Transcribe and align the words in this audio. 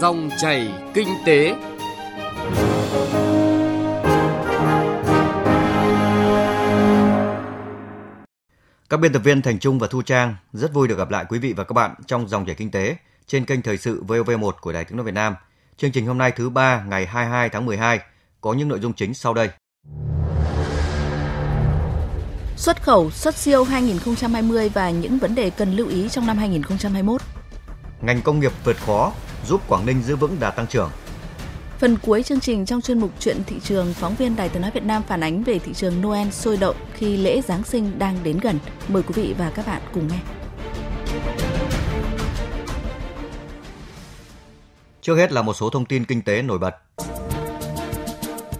Dòng 0.00 0.30
chảy 0.38 0.72
kinh 0.94 1.08
tế. 1.26 1.54
Các 8.90 9.00
biên 9.00 9.12
tập 9.12 9.18
viên 9.18 9.42
Thành 9.42 9.58
Trung 9.58 9.78
và 9.78 9.86
Thu 9.86 10.02
Trang 10.02 10.36
rất 10.52 10.72
vui 10.72 10.88
được 10.88 10.98
gặp 10.98 11.10
lại 11.10 11.24
quý 11.28 11.38
vị 11.38 11.52
và 11.52 11.64
các 11.64 11.72
bạn 11.72 11.94
trong 12.06 12.28
dòng 12.28 12.46
chảy 12.46 12.54
kinh 12.54 12.70
tế 12.70 12.96
trên 13.26 13.44
kênh 13.44 13.62
thời 13.62 13.76
sự 13.76 14.04
VOV1 14.04 14.52
của 14.60 14.72
Đài 14.72 14.84
Tiếng 14.84 14.96
nói 14.96 15.06
Việt 15.06 15.14
Nam. 15.14 15.34
Chương 15.76 15.92
trình 15.92 16.06
hôm 16.06 16.18
nay 16.18 16.32
thứ 16.36 16.50
ba 16.50 16.84
ngày 16.88 17.06
22 17.06 17.48
tháng 17.48 17.66
12 17.66 18.00
có 18.40 18.52
những 18.52 18.68
nội 18.68 18.80
dung 18.80 18.92
chính 18.92 19.14
sau 19.14 19.34
đây. 19.34 19.48
Xuất 22.56 22.82
khẩu, 22.82 23.10
xuất 23.10 23.34
siêu 23.34 23.64
2020 23.64 24.68
và 24.68 24.90
những 24.90 25.18
vấn 25.18 25.34
đề 25.34 25.50
cần 25.50 25.72
lưu 25.72 25.88
ý 25.88 26.08
trong 26.08 26.26
năm 26.26 26.38
2021. 26.38 27.20
Ngành 28.02 28.22
công 28.22 28.40
nghiệp 28.40 28.52
vượt 28.64 28.76
khó 28.76 29.12
giúp 29.48 29.60
Quảng 29.68 29.86
Ninh 29.86 30.02
giữ 30.02 30.16
vững 30.16 30.36
đà 30.40 30.50
tăng 30.50 30.66
trưởng. 30.66 30.90
Phần 31.78 31.96
cuối 32.02 32.22
chương 32.22 32.40
trình 32.40 32.66
trong 32.66 32.80
chuyên 32.80 33.00
mục 33.00 33.10
chuyện 33.20 33.36
thị 33.46 33.56
trường, 33.60 33.94
phóng 33.94 34.14
viên 34.14 34.36
Đài 34.36 34.48
Tiếng 34.48 34.62
nói 34.62 34.70
Việt 34.74 34.84
Nam 34.84 35.02
phản 35.08 35.20
ánh 35.20 35.42
về 35.42 35.58
thị 35.58 35.72
trường 35.74 36.02
Noel 36.02 36.30
sôi 36.30 36.56
động 36.56 36.76
khi 36.94 37.16
lễ 37.16 37.40
Giáng 37.40 37.62
sinh 37.62 37.98
đang 37.98 38.18
đến 38.22 38.38
gần. 38.38 38.58
Mời 38.88 39.02
quý 39.02 39.22
vị 39.22 39.34
và 39.38 39.50
các 39.50 39.66
bạn 39.66 39.82
cùng 39.92 40.08
nghe. 40.08 40.18
Trước 45.02 45.16
hết 45.16 45.32
là 45.32 45.42
một 45.42 45.54
số 45.54 45.70
thông 45.70 45.84
tin 45.84 46.04
kinh 46.04 46.22
tế 46.22 46.42
nổi 46.42 46.58
bật. 46.58 46.74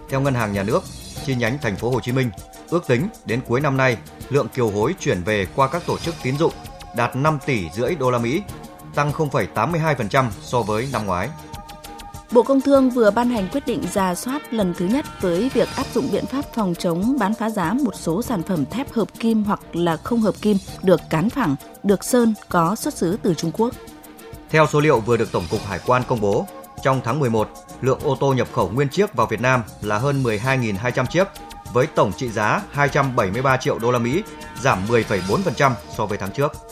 Theo 0.09 0.21
Ngân 0.21 0.33
hàng 0.33 0.53
Nhà 0.53 0.63
nước, 0.63 0.83
chi 1.25 1.35
nhánh 1.35 1.57
thành 1.61 1.75
phố 1.75 1.89
Hồ 1.89 1.99
Chí 1.99 2.11
Minh, 2.11 2.29
ước 2.69 2.87
tính 2.87 3.07
đến 3.25 3.41
cuối 3.47 3.61
năm 3.61 3.77
nay, 3.77 3.97
lượng 4.29 4.47
kiều 4.47 4.69
hối 4.69 4.95
chuyển 4.99 5.23
về 5.23 5.47
qua 5.55 5.67
các 5.67 5.83
tổ 5.85 5.97
chức 5.97 6.15
tín 6.23 6.37
dụng 6.37 6.53
đạt 6.95 7.15
5 7.15 7.39
tỷ 7.45 7.69
rưỡi 7.73 7.95
đô 7.95 8.11
la 8.11 8.17
Mỹ, 8.17 8.41
tăng 8.97 9.11
0,82% 9.11 10.25
so 10.41 10.61
với 10.61 10.87
năm 10.91 11.05
ngoái. 11.05 11.29
Bộ 12.31 12.43
Công 12.43 12.61
Thương 12.61 12.89
vừa 12.89 13.11
ban 13.11 13.29
hành 13.29 13.47
quyết 13.51 13.67
định 13.67 13.83
ra 13.93 14.15
soát 14.15 14.53
lần 14.53 14.73
thứ 14.77 14.85
nhất 14.85 15.05
với 15.21 15.49
việc 15.53 15.69
áp 15.75 15.85
dụng 15.93 16.09
biện 16.11 16.25
pháp 16.25 16.45
phòng 16.55 16.73
chống 16.79 17.17
bán 17.19 17.33
phá 17.33 17.49
giá 17.49 17.73
một 17.73 17.95
số 17.95 18.21
sản 18.21 18.43
phẩm 18.43 18.65
thép 18.65 18.91
hợp 18.91 19.07
kim 19.19 19.43
hoặc 19.43 19.59
là 19.73 19.97
không 19.97 20.21
hợp 20.21 20.35
kim 20.41 20.57
được 20.83 21.01
cán 21.09 21.29
phẳng, 21.29 21.55
được 21.83 22.03
sơn 22.03 22.33
có 22.49 22.75
xuất 22.75 22.93
xứ 22.93 23.17
từ 23.23 23.33
Trung 23.33 23.51
Quốc. 23.51 23.73
Theo 24.49 24.67
số 24.67 24.79
liệu 24.79 24.99
vừa 24.99 25.17
được 25.17 25.31
Tổng 25.31 25.45
cục 25.51 25.65
Hải 25.65 25.79
quan 25.85 26.03
công 26.07 26.21
bố, 26.21 26.47
trong 26.83 27.01
tháng 27.03 27.19
11, 27.19 27.49
lượng 27.81 27.99
ô 28.03 28.17
tô 28.19 28.33
nhập 28.33 28.47
khẩu 28.53 28.69
nguyên 28.69 28.89
chiếc 28.89 29.13
vào 29.13 29.27
Việt 29.27 29.41
Nam 29.41 29.63
là 29.81 29.97
hơn 29.97 30.23
12.200 30.23 31.05
chiếc, 31.05 31.27
với 31.73 31.87
tổng 31.87 32.11
trị 32.17 32.29
giá 32.29 32.61
273 32.71 33.57
triệu 33.57 33.79
đô 33.79 33.91
la 33.91 33.99
Mỹ, 33.99 34.23
giảm 34.61 34.87
10,4% 34.87 35.71
so 35.97 36.05
với 36.05 36.17
tháng 36.17 36.31
trước. 36.31 36.66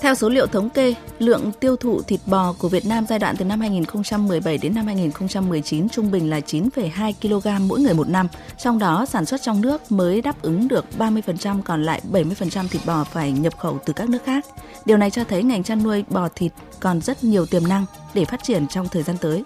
Theo 0.00 0.14
số 0.14 0.28
liệu 0.28 0.46
thống 0.46 0.70
kê, 0.70 0.94
lượng 1.18 1.52
tiêu 1.60 1.76
thụ 1.76 2.02
thịt 2.02 2.20
bò 2.26 2.54
của 2.58 2.68
Việt 2.68 2.86
Nam 2.86 3.06
giai 3.08 3.18
đoạn 3.18 3.36
từ 3.38 3.44
năm 3.44 3.60
2017 3.60 4.58
đến 4.58 4.74
năm 4.74 4.86
2019 4.86 5.88
trung 5.88 6.10
bình 6.10 6.30
là 6.30 6.40
9,2 6.40 7.12
kg 7.22 7.68
mỗi 7.68 7.80
người 7.80 7.94
một 7.94 8.08
năm, 8.08 8.28
trong 8.58 8.78
đó 8.78 9.06
sản 9.06 9.26
xuất 9.26 9.42
trong 9.42 9.60
nước 9.60 9.92
mới 9.92 10.22
đáp 10.22 10.42
ứng 10.42 10.68
được 10.68 10.84
30%, 10.98 11.62
còn 11.62 11.82
lại 11.82 12.00
70% 12.12 12.68
thịt 12.68 12.82
bò 12.86 13.04
phải 13.04 13.32
nhập 13.32 13.58
khẩu 13.58 13.78
từ 13.86 13.92
các 13.92 14.08
nước 14.08 14.18
khác. 14.24 14.44
Điều 14.84 14.96
này 14.96 15.10
cho 15.10 15.24
thấy 15.24 15.42
ngành 15.42 15.62
chăn 15.62 15.82
nuôi 15.82 16.04
bò 16.08 16.28
thịt 16.34 16.52
còn 16.80 17.00
rất 17.00 17.24
nhiều 17.24 17.46
tiềm 17.46 17.68
năng 17.68 17.86
để 18.14 18.24
phát 18.24 18.42
triển 18.42 18.68
trong 18.68 18.88
thời 18.88 19.02
gian 19.02 19.16
tới. 19.20 19.44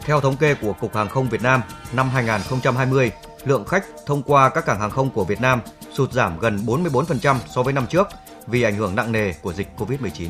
Theo 0.00 0.20
thống 0.20 0.36
kê 0.36 0.54
của 0.54 0.72
Cục 0.72 0.94
Hàng 0.94 1.08
không 1.08 1.28
Việt 1.28 1.42
Nam, 1.42 1.62
năm 1.92 2.08
2020, 2.10 3.10
lượng 3.44 3.64
khách 3.64 3.84
thông 4.06 4.22
qua 4.22 4.48
các 4.48 4.66
cảng 4.66 4.80
hàng 4.80 4.90
không 4.90 5.10
của 5.10 5.24
Việt 5.24 5.40
Nam 5.40 5.60
sụt 5.92 6.12
giảm 6.12 6.38
gần 6.38 6.58
44% 6.66 7.36
so 7.54 7.62
với 7.62 7.72
năm 7.72 7.86
trước 7.86 8.08
vì 8.50 8.62
ảnh 8.62 8.76
hưởng 8.76 8.96
nặng 8.96 9.12
nề 9.12 9.32
của 9.32 9.52
dịch 9.52 9.68
COVID-19. 9.78 10.28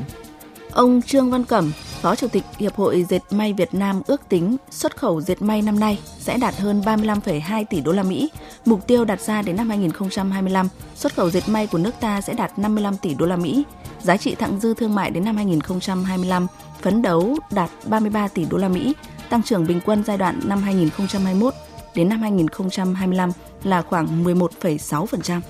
Ông 0.72 1.02
Trương 1.02 1.30
Văn 1.30 1.44
Cẩm, 1.44 1.72
Phó 2.00 2.16
Chủ 2.16 2.28
tịch 2.28 2.44
Hiệp 2.58 2.74
hội 2.74 3.04
Dệt 3.08 3.22
may 3.30 3.52
Việt 3.52 3.74
Nam 3.74 4.02
ước 4.06 4.28
tính 4.28 4.56
xuất 4.70 4.96
khẩu 4.96 5.20
dệt 5.20 5.42
may 5.42 5.62
năm 5.62 5.80
nay 5.80 5.98
sẽ 6.18 6.36
đạt 6.36 6.56
hơn 6.56 6.80
35,2 6.80 7.64
tỷ 7.70 7.80
đô 7.80 7.92
la 7.92 8.02
Mỹ. 8.02 8.30
Mục 8.64 8.86
tiêu 8.86 9.04
đặt 9.04 9.20
ra 9.20 9.42
đến 9.42 9.56
năm 9.56 9.68
2025, 9.68 10.68
xuất 10.94 11.14
khẩu 11.14 11.30
dệt 11.30 11.48
may 11.48 11.66
của 11.66 11.78
nước 11.78 11.94
ta 12.00 12.20
sẽ 12.20 12.32
đạt 12.32 12.58
55 12.58 12.96
tỷ 12.96 13.14
đô 13.14 13.26
la 13.26 13.36
Mỹ. 13.36 13.64
Giá 14.02 14.16
trị 14.16 14.34
thặng 14.34 14.60
dư 14.60 14.74
thương 14.74 14.94
mại 14.94 15.10
đến 15.10 15.24
năm 15.24 15.36
2025 15.36 16.46
phấn 16.82 17.02
đấu 17.02 17.38
đạt 17.50 17.70
33 17.84 18.28
tỷ 18.28 18.44
đô 18.44 18.58
la 18.58 18.68
Mỹ, 18.68 18.94
tăng 19.30 19.42
trưởng 19.42 19.66
bình 19.66 19.80
quân 19.84 20.04
giai 20.06 20.18
đoạn 20.18 20.40
năm 20.44 20.62
2021 20.62 21.54
đến 21.94 22.08
năm 22.08 22.22
2025 22.22 23.30
là 23.64 23.82
khoảng 23.82 24.24
11,6%. 24.24 25.40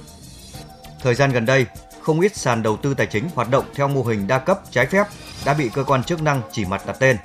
Thời 1.03 1.15
gian 1.15 1.33
gần 1.33 1.47
đây, 1.47 1.67
không 2.11 2.21
ít 2.21 2.37
sàn 2.37 2.63
đầu 2.63 2.77
tư 2.77 2.95
tài 2.95 3.07
chính 3.07 3.29
hoạt 3.35 3.51
động 3.51 3.65
theo 3.75 3.89
mô 3.89 4.03
hình 4.03 4.27
đa 4.27 4.39
cấp 4.39 4.61
trái 4.71 4.87
phép 4.87 5.07
đã 5.45 5.55
bị 5.55 5.69
cơ 5.75 5.85
quan 5.85 6.05
chức 6.05 6.23
năng 6.23 6.43
chỉ 6.53 6.65
mặt 6.65 6.87
đặt 6.87 6.97
tên. 6.99 7.17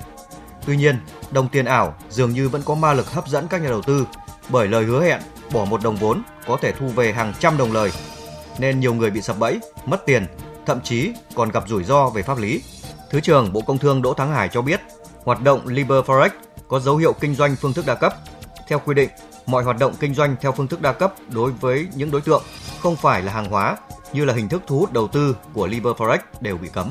Tuy 0.66 0.76
nhiên, 0.76 0.98
đồng 1.30 1.48
tiền 1.48 1.64
ảo 1.64 1.94
dường 2.10 2.32
như 2.32 2.48
vẫn 2.48 2.62
có 2.64 2.74
ma 2.74 2.92
lực 2.92 3.10
hấp 3.10 3.28
dẫn 3.28 3.46
các 3.48 3.62
nhà 3.62 3.68
đầu 3.68 3.82
tư 3.82 4.06
bởi 4.48 4.68
lời 4.68 4.84
hứa 4.84 5.04
hẹn 5.04 5.20
bỏ 5.52 5.64
một 5.64 5.82
đồng 5.82 5.96
vốn 5.96 6.22
có 6.46 6.56
thể 6.62 6.72
thu 6.72 6.88
về 6.88 7.12
hàng 7.12 7.34
trăm 7.40 7.56
đồng 7.56 7.72
lời. 7.72 7.92
Nên 8.58 8.80
nhiều 8.80 8.94
người 8.94 9.10
bị 9.10 9.22
sập 9.22 9.38
bẫy, 9.38 9.60
mất 9.86 10.06
tiền, 10.06 10.26
thậm 10.66 10.80
chí 10.80 11.12
còn 11.34 11.50
gặp 11.50 11.64
rủi 11.68 11.84
ro 11.84 12.08
về 12.08 12.22
pháp 12.22 12.38
lý. 12.38 12.62
Thứ 13.10 13.20
trưởng 13.20 13.52
Bộ 13.52 13.60
Công 13.60 13.78
Thương 13.78 14.02
Đỗ 14.02 14.14
Thắng 14.14 14.32
Hải 14.32 14.48
cho 14.48 14.62
biết, 14.62 14.80
hoạt 15.24 15.42
động 15.42 15.66
Liber 15.66 16.04
Forex 16.04 16.30
có 16.68 16.80
dấu 16.80 16.96
hiệu 16.96 17.12
kinh 17.12 17.34
doanh 17.34 17.56
phương 17.56 17.72
thức 17.72 17.86
đa 17.86 17.94
cấp. 17.94 18.14
Theo 18.68 18.78
quy 18.78 18.94
định, 18.94 19.10
mọi 19.46 19.64
hoạt 19.64 19.78
động 19.78 19.94
kinh 20.00 20.14
doanh 20.14 20.36
theo 20.40 20.52
phương 20.52 20.68
thức 20.68 20.82
đa 20.82 20.92
cấp 20.92 21.14
đối 21.28 21.52
với 21.52 21.88
những 21.94 22.10
đối 22.10 22.20
tượng 22.20 22.42
không 22.80 22.96
phải 22.96 23.22
là 23.22 23.32
hàng 23.32 23.50
hóa 23.50 23.76
như 24.12 24.24
là 24.24 24.34
hình 24.34 24.48
thức 24.48 24.62
thu 24.66 24.78
hút 24.78 24.92
đầu 24.92 25.08
tư 25.08 25.36
của 25.52 25.66
Liber 25.66 25.92
Forex 25.96 26.18
đều 26.40 26.56
bị 26.56 26.68
cấm. 26.68 26.90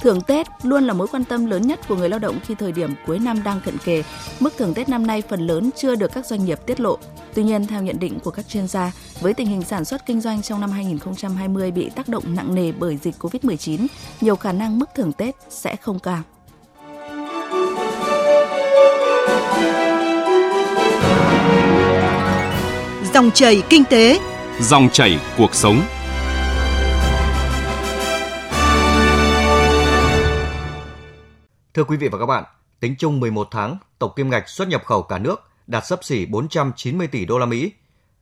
Thưởng 0.00 0.20
Tết 0.20 0.46
luôn 0.62 0.84
là 0.84 0.92
mối 0.92 1.06
quan 1.12 1.24
tâm 1.24 1.46
lớn 1.46 1.66
nhất 1.66 1.80
của 1.88 1.96
người 1.96 2.08
lao 2.08 2.18
động 2.18 2.38
khi 2.46 2.54
thời 2.54 2.72
điểm 2.72 2.94
cuối 3.06 3.18
năm 3.18 3.42
đang 3.42 3.60
cận 3.60 3.78
kề. 3.84 4.02
Mức 4.40 4.54
thưởng 4.58 4.74
Tết 4.74 4.88
năm 4.88 5.06
nay 5.06 5.22
phần 5.28 5.46
lớn 5.46 5.70
chưa 5.76 5.94
được 5.94 6.12
các 6.14 6.26
doanh 6.26 6.44
nghiệp 6.44 6.58
tiết 6.66 6.80
lộ. 6.80 6.98
Tuy 7.34 7.42
nhiên, 7.42 7.66
theo 7.66 7.82
nhận 7.82 7.98
định 7.98 8.18
của 8.20 8.30
các 8.30 8.48
chuyên 8.48 8.68
gia, 8.68 8.92
với 9.20 9.34
tình 9.34 9.46
hình 9.46 9.62
sản 9.62 9.84
xuất 9.84 10.06
kinh 10.06 10.20
doanh 10.20 10.42
trong 10.42 10.60
năm 10.60 10.70
2020 10.70 11.70
bị 11.70 11.90
tác 11.90 12.08
động 12.08 12.34
nặng 12.34 12.54
nề 12.54 12.72
bởi 12.72 12.96
dịch 12.96 13.14
COVID-19, 13.18 13.86
nhiều 14.20 14.36
khả 14.36 14.52
năng 14.52 14.78
mức 14.78 14.88
thưởng 14.94 15.12
Tết 15.12 15.36
sẽ 15.50 15.76
không 15.76 15.98
cao. 15.98 16.22
Dòng 23.14 23.30
chảy 23.30 23.62
kinh 23.68 23.84
tế, 23.84 24.20
dòng 24.60 24.88
chảy 24.92 25.20
cuộc 25.36 25.54
sống. 25.54 25.82
Thưa 31.74 31.84
quý 31.84 31.96
vị 31.96 32.08
và 32.08 32.18
các 32.18 32.26
bạn, 32.26 32.44
tính 32.80 32.94
chung 32.98 33.20
11 33.20 33.48
tháng, 33.50 33.76
tổng 33.98 34.12
kim 34.16 34.30
ngạch 34.30 34.48
xuất 34.48 34.68
nhập 34.68 34.82
khẩu 34.84 35.02
cả 35.02 35.18
nước 35.18 35.42
đạt 35.66 35.86
sấp 35.86 36.04
xỉ 36.04 36.26
490 36.26 37.06
tỷ 37.06 37.24
đô 37.24 37.38
la 37.38 37.46
Mỹ. 37.46 37.72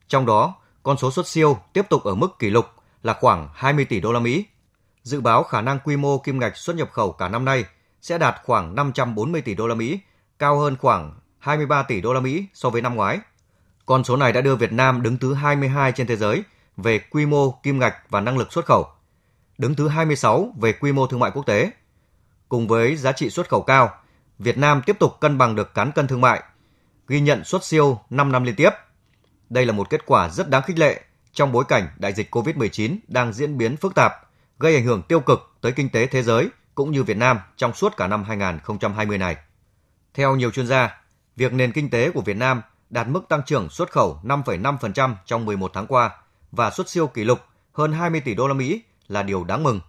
Trong 0.09 0.27
đó, 0.27 0.55
con 0.83 0.97
số 0.97 1.11
xuất 1.11 1.29
siêu 1.29 1.59
tiếp 1.73 1.87
tục 1.91 2.05
ở 2.05 2.15
mức 2.15 2.39
kỷ 2.39 2.51
lục 2.51 2.67
là 3.03 3.17
khoảng 3.21 3.49
20 3.55 3.85
tỷ 3.85 4.01
đô 4.01 4.13
la 4.13 4.21
Mỹ. 4.21 4.45
Dự 5.03 5.21
báo 5.21 5.43
khả 5.43 5.61
năng 5.61 5.79
quy 5.85 5.97
mô 5.97 6.19
kim 6.19 6.39
ngạch 6.39 6.57
xuất 6.57 6.77
nhập 6.77 6.91
khẩu 6.93 7.13
cả 7.13 7.29
năm 7.29 7.45
nay 7.45 7.65
sẽ 8.03 8.19
đạt 8.19 8.35
khoảng 8.45 8.75
540 8.75 9.41
tỷ 9.41 9.55
đô 9.55 9.67
la 9.67 9.75
Mỹ, 9.75 10.01
cao 10.39 10.59
hơn 10.59 10.77
khoảng 10.77 11.15
23 11.39 11.83
tỷ 11.83 12.01
đô 12.01 12.13
la 12.13 12.21
Mỹ 12.21 12.47
so 12.55 12.71
với 12.71 12.83
năm 12.83 12.95
ngoái. 12.95 13.19
Con 13.87 14.05
số 14.05 14.17
này 14.17 14.33
đã 14.33 14.41
đưa 14.41 14.57
Việt 14.57 14.73
Nam 14.73 15.03
đứng 15.03 15.19
thứ 15.19 15.35
22 15.35 15.93
trên 15.93 16.07
thế 16.07 16.17
giới 16.17 16.43
về 16.77 16.99
quy 16.99 17.27
mô 17.27 17.51
kim 17.51 17.79
ngạch 17.79 17.97
và 18.11 18.21
năng 18.21 18.39
lực 18.39 18.53
xuất 18.53 18.67
khẩu, 18.67 18.89
đứng 19.59 19.75
thứ 19.75 19.89
26 19.89 20.53
về 20.61 20.73
quy 20.73 20.93
mô 20.93 21.07
thương 21.07 21.21
mại 21.21 21.31
quốc 21.31 21.47
tế. 21.47 21.71
Cùng 22.49 22.69
với 22.69 22.97
giá 22.97 23.13
trị 23.13 23.31
xuất 23.31 23.49
khẩu 23.49 23.63
cao, 23.63 23.95
Việt 24.39 24.59
Nam 24.59 24.83
tiếp 24.87 24.97
tục 24.99 25.13
cân 25.21 25.39
bằng 25.39 25.55
được 25.55 25.75
cán 25.75 25.93
cân 25.93 26.07
thương 26.07 26.21
mại, 26.21 26.43
ghi 27.09 27.21
nhận 27.21 27.45
xuất 27.45 27.65
siêu 27.65 28.01
5 28.11 28.33
năm 28.33 28.45
liên 28.45 28.55
tiếp. 28.55 28.71
Đây 29.51 29.67
là 29.67 29.73
một 29.73 29.91
kết 29.91 30.07
quả 30.07 30.29
rất 30.29 30.51
đáng 30.51 30.63
khích 30.63 30.79
lệ 30.79 31.01
trong 31.33 31.53
bối 31.53 31.65
cảnh 31.69 31.89
đại 31.99 32.13
dịch 32.13 32.35
COVID-19 32.35 32.97
đang 33.09 33.33
diễn 33.33 33.59
biến 33.59 33.77
phức 33.77 33.95
tạp, 33.95 34.13
gây 34.59 34.75
ảnh 34.75 34.85
hưởng 34.85 35.03
tiêu 35.03 35.21
cực 35.21 35.57
tới 35.61 35.73
kinh 35.73 35.89
tế 35.89 36.07
thế 36.07 36.23
giới 36.23 36.49
cũng 36.75 36.91
như 36.91 37.03
Việt 37.03 37.17
Nam 37.17 37.39
trong 37.57 37.75
suốt 37.75 37.97
cả 37.97 38.07
năm 38.07 38.25
2020 38.25 39.19
này. 39.19 39.37
Theo 40.15 40.37
nhiều 40.37 40.51
chuyên 40.51 40.67
gia, 40.67 41.01
việc 41.37 41.53
nền 41.53 41.73
kinh 41.73 41.91
tế 41.91 42.11
của 42.11 42.21
Việt 42.21 42.37
Nam 42.37 42.63
đạt 42.91 43.09
mức 43.09 43.29
tăng 43.29 43.43
trưởng 43.47 43.69
xuất 43.71 43.91
khẩu 43.91 44.21
5,5% 44.23 45.15
trong 45.27 45.45
11 45.45 45.71
tháng 45.75 45.87
qua 45.87 46.11
và 46.53 46.71
xuất 46.71 46.89
siêu 46.89 47.07
kỷ 47.07 47.25
lục 47.25 47.41
hơn 47.73 47.93
20 47.93 48.21
tỷ 48.21 48.35
đô 48.35 48.49
la 48.49 48.55
Mỹ 48.55 48.83
là 49.09 49.23
điều 49.23 49.45
đáng 49.45 49.63
mừng, 49.63 49.81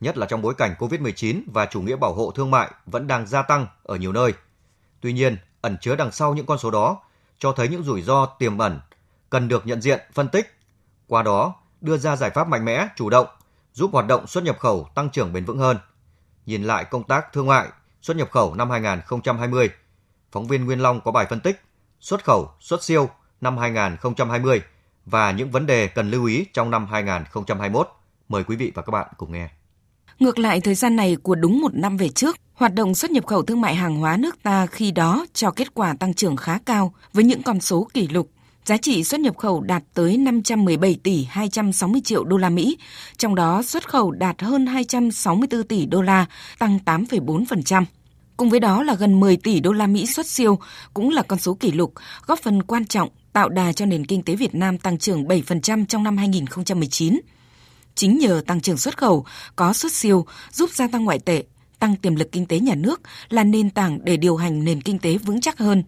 nhất 0.00 0.18
là 0.18 0.26
trong 0.26 0.42
bối 0.42 0.54
cảnh 0.54 0.74
COVID-19 0.78 1.42
và 1.52 1.66
chủ 1.66 1.80
nghĩa 1.82 1.96
bảo 1.96 2.14
hộ 2.14 2.30
thương 2.30 2.50
mại 2.50 2.70
vẫn 2.86 3.06
đang 3.06 3.26
gia 3.26 3.42
tăng 3.42 3.66
ở 3.82 3.96
nhiều 3.96 4.12
nơi. 4.12 4.32
Tuy 5.00 5.12
nhiên, 5.12 5.36
ẩn 5.60 5.76
chứa 5.80 5.96
đằng 5.96 6.12
sau 6.12 6.34
những 6.34 6.46
con 6.46 6.58
số 6.58 6.70
đó 6.70 7.00
cho 7.38 7.52
thấy 7.52 7.68
những 7.68 7.82
rủi 7.82 8.02
ro 8.02 8.26
tiềm 8.26 8.58
ẩn 8.58 8.80
cần 9.30 9.48
được 9.48 9.66
nhận 9.66 9.82
diện, 9.82 10.00
phân 10.12 10.28
tích, 10.28 10.58
qua 11.06 11.22
đó 11.22 11.54
đưa 11.80 11.96
ra 11.96 12.16
giải 12.16 12.30
pháp 12.30 12.48
mạnh 12.48 12.64
mẽ, 12.64 12.88
chủ 12.96 13.10
động, 13.10 13.26
giúp 13.72 13.90
hoạt 13.92 14.06
động 14.06 14.26
xuất 14.26 14.44
nhập 14.44 14.58
khẩu 14.58 14.88
tăng 14.94 15.10
trưởng 15.10 15.32
bền 15.32 15.44
vững 15.44 15.58
hơn. 15.58 15.78
Nhìn 16.46 16.64
lại 16.64 16.84
công 16.84 17.04
tác 17.04 17.32
thương 17.32 17.46
mại, 17.46 17.68
xuất 18.02 18.16
nhập 18.16 18.30
khẩu 18.30 18.54
năm 18.54 18.70
2020, 18.70 19.70
phóng 20.32 20.46
viên 20.46 20.64
Nguyên 20.64 20.80
Long 20.80 21.00
có 21.00 21.10
bài 21.10 21.26
phân 21.30 21.40
tích 21.40 21.62
xuất 22.00 22.24
khẩu, 22.24 22.50
xuất 22.60 22.84
siêu 22.84 23.08
năm 23.40 23.58
2020 23.58 24.62
và 25.06 25.30
những 25.30 25.50
vấn 25.50 25.66
đề 25.66 25.88
cần 25.88 26.10
lưu 26.10 26.24
ý 26.24 26.44
trong 26.52 26.70
năm 26.70 26.86
2021. 26.86 27.88
Mời 28.28 28.44
quý 28.44 28.56
vị 28.56 28.72
và 28.74 28.82
các 28.82 28.90
bạn 28.90 29.06
cùng 29.16 29.32
nghe. 29.32 29.48
Ngược 30.18 30.38
lại, 30.38 30.60
thời 30.60 30.74
gian 30.74 30.96
này 30.96 31.16
của 31.22 31.34
đúng 31.34 31.60
một 31.60 31.74
năm 31.74 31.96
về 31.96 32.08
trước, 32.08 32.36
hoạt 32.54 32.74
động 32.74 32.94
xuất 32.94 33.10
nhập 33.10 33.26
khẩu 33.26 33.42
thương 33.42 33.60
mại 33.60 33.74
hàng 33.74 33.96
hóa 33.96 34.16
nước 34.16 34.42
ta 34.42 34.66
khi 34.66 34.90
đó 34.90 35.26
cho 35.32 35.50
kết 35.50 35.74
quả 35.74 35.94
tăng 36.00 36.14
trưởng 36.14 36.36
khá 36.36 36.58
cao 36.66 36.94
với 37.12 37.24
những 37.24 37.42
con 37.42 37.60
số 37.60 37.88
kỷ 37.94 38.08
lục. 38.08 38.30
Giá 38.64 38.76
trị 38.76 39.04
xuất 39.04 39.20
nhập 39.20 39.36
khẩu 39.36 39.60
đạt 39.60 39.82
tới 39.94 40.16
517 40.16 40.98
tỷ 41.02 41.24
260 41.30 42.00
triệu 42.04 42.24
đô 42.24 42.36
la 42.36 42.48
Mỹ, 42.48 42.78
trong 43.16 43.34
đó 43.34 43.62
xuất 43.62 43.88
khẩu 43.88 44.10
đạt 44.10 44.42
hơn 44.42 44.66
264 44.66 45.62
tỷ 45.62 45.86
đô 45.86 46.02
la, 46.02 46.26
tăng 46.58 46.78
8,4%. 46.84 47.84
Cùng 48.38 48.50
với 48.50 48.60
đó 48.60 48.82
là 48.82 48.94
gần 48.94 49.20
10 49.20 49.36
tỷ 49.36 49.60
đô 49.60 49.72
la 49.72 49.86
Mỹ 49.86 50.06
xuất 50.06 50.26
siêu, 50.26 50.58
cũng 50.94 51.10
là 51.10 51.22
con 51.22 51.38
số 51.38 51.54
kỷ 51.54 51.72
lục, 51.72 51.94
góp 52.26 52.38
phần 52.38 52.62
quan 52.62 52.86
trọng 52.86 53.08
tạo 53.32 53.48
đà 53.48 53.72
cho 53.72 53.86
nền 53.86 54.06
kinh 54.06 54.22
tế 54.22 54.36
Việt 54.36 54.54
Nam 54.54 54.78
tăng 54.78 54.98
trưởng 54.98 55.24
7% 55.24 55.84
trong 55.86 56.02
năm 56.02 56.16
2019. 56.16 57.20
Chính 57.94 58.18
nhờ 58.18 58.42
tăng 58.46 58.60
trưởng 58.60 58.76
xuất 58.76 58.96
khẩu, 58.96 59.24
có 59.56 59.72
xuất 59.72 59.92
siêu 59.92 60.26
giúp 60.52 60.70
gia 60.70 60.88
tăng 60.88 61.04
ngoại 61.04 61.18
tệ, 61.18 61.42
tăng 61.78 61.96
tiềm 61.96 62.16
lực 62.16 62.32
kinh 62.32 62.46
tế 62.46 62.60
nhà 62.60 62.74
nước 62.74 63.00
là 63.28 63.44
nền 63.44 63.70
tảng 63.70 64.04
để 64.04 64.16
điều 64.16 64.36
hành 64.36 64.64
nền 64.64 64.80
kinh 64.80 64.98
tế 64.98 65.18
vững 65.18 65.40
chắc 65.40 65.58
hơn. 65.58 65.82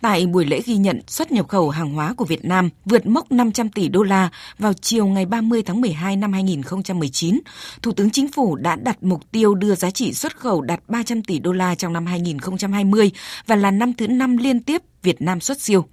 Tại 0.00 0.26
buổi 0.26 0.44
lễ 0.44 0.60
ghi 0.66 0.76
nhận 0.76 1.00
xuất 1.06 1.32
nhập 1.32 1.48
khẩu 1.48 1.70
hàng 1.70 1.92
hóa 1.92 2.14
của 2.14 2.24
Việt 2.24 2.44
Nam 2.44 2.70
vượt 2.84 3.06
mốc 3.06 3.32
500 3.32 3.68
tỷ 3.68 3.88
đô 3.88 4.02
la 4.02 4.28
vào 4.58 4.72
chiều 4.72 5.06
ngày 5.06 5.26
30 5.26 5.62
tháng 5.62 5.80
12 5.80 6.16
năm 6.16 6.32
2019, 6.32 7.40
Thủ 7.82 7.92
tướng 7.92 8.10
Chính 8.10 8.32
phủ 8.32 8.56
đã 8.56 8.76
đặt 8.76 9.02
mục 9.02 9.32
tiêu 9.32 9.54
đưa 9.54 9.74
giá 9.74 9.90
trị 9.90 10.12
xuất 10.12 10.36
khẩu 10.36 10.60
đạt 10.60 10.80
300 10.88 11.22
tỷ 11.22 11.38
đô 11.38 11.52
la 11.52 11.74
trong 11.74 11.92
năm 11.92 12.06
2020 12.06 13.10
và 13.46 13.56
là 13.56 13.70
năm 13.70 13.92
thứ 13.92 14.06
năm 14.06 14.36
liên 14.36 14.60
tiếp 14.60 14.82
Việt 15.02 15.22
Nam 15.22 15.40
xuất 15.40 15.60
siêu. 15.60 15.84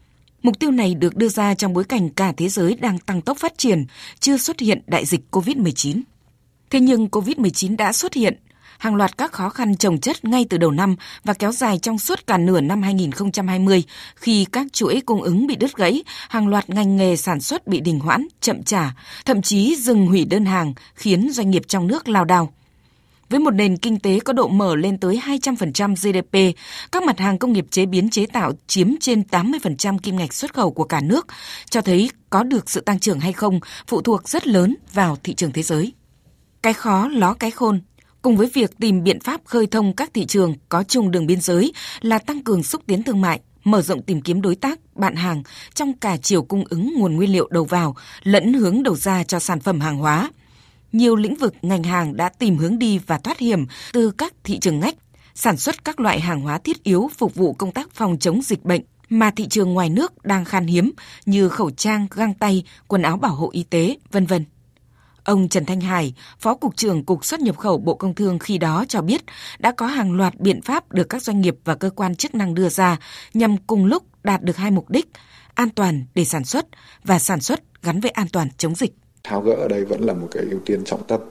Mục 0.44 0.60
tiêu 0.60 0.72
này 0.72 0.96
được 0.96 1.16
đưa 1.16 1.30
ra 1.30 1.56
trong 1.56 1.74
bối 1.74 1.84
cảnh 1.84 2.10
cả 2.10 2.34
thế 2.38 2.50
giới 2.50 2.76
đang 2.76 3.00
tăng 3.00 3.22
tốc 3.22 3.38
phát 3.38 3.58
triển, 3.58 3.86
chưa 4.20 4.38
xuất 4.38 4.60
hiện 4.60 4.82
đại 4.88 5.06
dịch 5.06 5.22
COVID-19. 5.32 6.02
Thế 6.70 6.80
nhưng 6.80 7.08
COVID-19 7.08 7.76
đã 7.76 7.94
xuất 7.94 8.14
hiện, 8.14 8.40
hàng 8.78 8.96
loạt 8.96 9.18
các 9.18 9.32
khó 9.32 9.50
khăn 9.50 9.76
trồng 9.76 9.98
chất 9.98 10.26
ngay 10.26 10.46
từ 10.50 10.58
đầu 10.58 10.72
năm 10.72 10.96
và 11.24 11.34
kéo 11.34 11.52
dài 11.52 11.80
trong 11.82 12.00
suốt 12.00 12.28
cả 12.28 12.38
nửa 12.38 12.62
năm 12.62 12.82
2020 12.82 13.84
khi 14.16 14.46
các 14.52 14.74
chuỗi 14.74 15.02
cung 15.06 15.22
ứng 15.22 15.48
bị 15.48 15.56
đứt 15.56 15.76
gãy, 15.78 16.04
hàng 16.30 16.48
loạt 16.48 16.70
ngành 16.70 16.98
nghề 16.98 17.16
sản 17.16 17.42
xuất 17.42 17.68
bị 17.68 17.80
đình 17.80 18.00
hoãn, 18.00 18.28
chậm 18.42 18.64
trả, 18.64 18.96
thậm 19.26 19.42
chí 19.42 19.76
dừng 19.76 20.08
hủy 20.08 20.26
đơn 20.26 20.46
hàng 20.46 20.74
khiến 20.96 21.30
doanh 21.32 21.52
nghiệp 21.52 21.64
trong 21.68 21.88
nước 21.88 22.08
lao 22.08 22.26
đao. 22.26 22.54
Với 23.30 23.40
một 23.40 23.52
nền 23.52 23.78
kinh 23.78 24.00
tế 24.00 24.20
có 24.20 24.34
độ 24.34 24.48
mở 24.48 24.76
lên 24.76 24.98
tới 24.98 25.22
200% 25.26 25.96
GDP, 25.96 26.60
các 26.92 27.04
mặt 27.04 27.20
hàng 27.20 27.38
công 27.38 27.54
nghiệp 27.54 27.66
chế 27.72 27.86
biến 27.86 28.10
chế 28.10 28.26
tạo 28.26 28.52
chiếm 28.68 28.98
trên 29.00 29.24
80% 29.32 29.98
kim 29.98 30.16
ngạch 30.18 30.34
xuất 30.34 30.54
khẩu 30.54 30.72
của 30.72 30.84
cả 30.84 31.02
nước, 31.02 31.28
cho 31.70 31.82
thấy 31.82 32.10
có 32.30 32.44
được 32.44 32.70
sự 32.70 32.82
tăng 32.82 33.00
trưởng 33.00 33.20
hay 33.20 33.34
không 33.34 33.60
phụ 33.88 34.02
thuộc 34.02 34.30
rất 34.30 34.48
lớn 34.48 34.76
vào 34.94 35.18
thị 35.24 35.34
trường 35.34 35.52
thế 35.52 35.64
giới. 35.64 35.94
Cái 36.62 36.74
khó 36.74 37.08
ló 37.08 37.34
cái 37.34 37.52
khôn, 37.52 37.82
cùng 38.26 38.38
với 38.38 38.50
việc 38.54 38.78
tìm 38.80 39.04
biện 39.04 39.20
pháp 39.20 39.42
khơi 39.46 39.68
thông 39.68 39.94
các 39.96 40.14
thị 40.14 40.26
trường 40.26 40.54
có 40.70 40.84
chung 40.84 41.12
đường 41.12 41.28
biên 41.28 41.42
giới 41.42 41.74
là 42.02 42.20
tăng 42.20 42.44
cường 42.44 42.64
xúc 42.64 42.82
tiến 42.86 43.04
thương 43.04 43.22
mại, 43.22 43.40
mở 43.64 43.82
rộng 43.82 44.02
tìm 44.02 44.22
kiếm 44.22 44.42
đối 44.42 44.56
tác, 44.56 44.80
bạn 44.96 45.16
hàng 45.16 45.44
trong 45.74 45.94
cả 45.94 46.18
chiều 46.18 46.44
cung 46.44 46.64
ứng 46.70 46.94
nguồn 46.98 47.16
nguyên 47.16 47.32
liệu 47.32 47.48
đầu 47.52 47.66
vào 47.66 47.96
lẫn 48.24 48.54
hướng 48.54 48.84
đầu 48.84 48.96
ra 48.96 49.24
cho 49.24 49.40
sản 49.40 49.60
phẩm 49.60 49.80
hàng 49.80 49.98
hóa– 49.98 50.32
nhiều 50.92 51.16
lĩnh 51.16 51.36
vực 51.36 51.54
ngành 51.62 51.84
hàng 51.84 52.18
đã 52.18 52.30
tìm 52.30 52.58
hướng 52.58 52.80
đi 52.80 52.98
và 52.98 53.18
thoát 53.18 53.40
hiểm 53.40 53.66
từ 53.94 54.12
các 54.12 54.34
thị 54.44 54.60
trường 54.60 54.80
ngách, 54.80 54.96
sản 55.36 55.58
xuất 55.58 55.86
các 55.86 56.00
loại 56.00 56.20
hàng 56.20 56.42
hóa 56.42 56.58
thiết 56.58 56.84
yếu 56.84 57.10
phục 57.18 57.36
vụ 57.36 57.54
công 57.54 57.72
tác 57.72 57.92
phòng 57.94 58.18
chống 58.20 58.42
dịch 58.42 58.64
bệnh 58.64 58.82
mà 59.10 59.32
thị 59.32 59.48
trường 59.48 59.74
ngoài 59.74 59.90
nước 59.90 60.26
đang 60.26 60.46
khan 60.46 60.68
hiếm 60.68 60.92
như 61.26 61.50
khẩu 61.50 61.72
trang, 61.72 62.08
găng 62.12 62.34
tay, 62.34 62.64
quần 62.88 63.02
áo 63.02 63.18
bảo 63.18 63.36
hộ 63.36 63.50
y 63.54 63.64
tế, 63.64 63.98
vân 64.12 64.26
vân. 64.26 64.46
Ông 65.26 65.50
Trần 65.50 65.66
Thanh 65.66 65.82
Hải, 65.82 66.14
Phó 66.40 66.56
Cục 66.56 66.76
trưởng 66.76 67.04
Cục 67.04 67.26
xuất 67.26 67.40
nhập 67.40 67.58
khẩu 67.58 67.78
Bộ 67.78 67.96
Công 67.96 68.16
Thương 68.16 68.40
khi 68.40 68.58
đó 68.58 68.86
cho 68.88 69.02
biết 69.02 69.22
đã 69.60 69.72
có 69.72 69.86
hàng 69.86 70.14
loạt 70.14 70.40
biện 70.40 70.62
pháp 70.62 70.92
được 70.92 71.10
các 71.10 71.22
doanh 71.22 71.42
nghiệp 71.42 71.56
và 71.64 71.76
cơ 71.76 71.90
quan 71.90 72.16
chức 72.16 72.36
năng 72.36 72.54
đưa 72.54 72.70
ra 72.70 72.98
nhằm 73.34 73.58
cùng 73.58 73.86
lúc 73.86 74.04
đạt 74.24 74.42
được 74.42 74.58
hai 74.58 74.72
mục 74.72 74.90
đích, 74.90 75.06
an 75.54 75.70
toàn 75.70 76.06
để 76.16 76.26
sản 76.26 76.46
xuất 76.46 76.66
và 77.04 77.20
sản 77.20 77.42
xuất 77.42 77.60
gắn 77.84 78.00
với 78.00 78.12
an 78.12 78.28
toàn 78.34 78.48
chống 78.58 78.76
dịch. 78.76 78.94
Tháo 79.24 79.42
gỡ 79.42 79.54
ở 79.54 79.68
đây 79.68 79.86
vẫn 79.86 80.02
là 80.02 80.14
một 80.14 80.28
cái 80.32 80.44
ưu 80.52 80.60
tiên 80.66 80.84
trọng 80.86 81.08
tâm. 81.08 81.22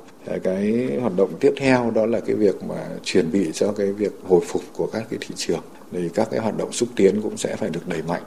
Cái 0.43 0.89
hoạt 1.01 1.17
động 1.17 1.31
tiếp 1.41 1.53
theo 1.57 1.91
đó 1.91 2.07
là 2.07 2.21
cái 2.21 2.37
việc 2.37 2.65
mà 2.65 2.89
chuẩn 3.05 3.33
bị 3.33 3.51
cho 3.55 3.73
cái 3.73 3.93
việc 3.93 4.13
hồi 4.29 4.41
phục 4.49 4.63
của 4.73 4.87
các 4.93 5.05
cái 5.11 5.19
thị 5.23 5.35
trường. 5.37 5.63
Thì 5.93 6.09
các 6.15 6.29
cái 6.31 6.41
hoạt 6.41 6.57
động 6.59 6.73
xúc 6.73 6.89
tiến 6.97 7.23
cũng 7.23 7.37
sẽ 7.37 7.57
phải 7.57 7.71
được 7.71 7.89
đẩy 7.89 8.03
mạnh 8.03 8.23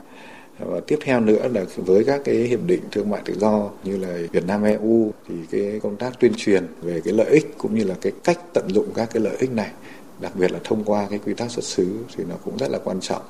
và 0.58 0.80
tiếp 0.86 0.98
theo 1.02 1.20
nữa 1.20 1.48
là 1.48 1.64
với 1.76 2.04
các 2.04 2.20
cái 2.24 2.34
hiệp 2.34 2.60
định 2.66 2.80
thương 2.92 3.10
mại 3.10 3.22
tự 3.24 3.38
do 3.38 3.70
như 3.84 3.96
là 3.96 4.18
Việt 4.32 4.46
Nam 4.46 4.62
EU 4.62 5.12
thì 5.28 5.34
cái 5.50 5.80
công 5.82 5.96
tác 5.96 6.20
tuyên 6.20 6.32
truyền 6.36 6.66
về 6.82 7.00
cái 7.04 7.14
lợi 7.14 7.30
ích 7.30 7.54
cũng 7.58 7.74
như 7.74 7.84
là 7.84 7.94
cái 8.00 8.12
cách 8.24 8.38
tận 8.54 8.68
dụng 8.68 8.92
các 8.94 9.08
cái 9.12 9.22
lợi 9.22 9.36
ích 9.36 9.52
này 9.52 9.70
đặc 10.20 10.36
biệt 10.36 10.52
là 10.52 10.58
thông 10.64 10.84
qua 10.84 11.06
cái 11.10 11.18
quy 11.18 11.34
tắc 11.34 11.50
xuất 11.50 11.64
xứ 11.64 12.04
thì 12.16 12.24
nó 12.28 12.34
cũng 12.44 12.56
rất 12.56 12.70
là 12.70 12.78
quan 12.84 13.00
trọng. 13.00 13.22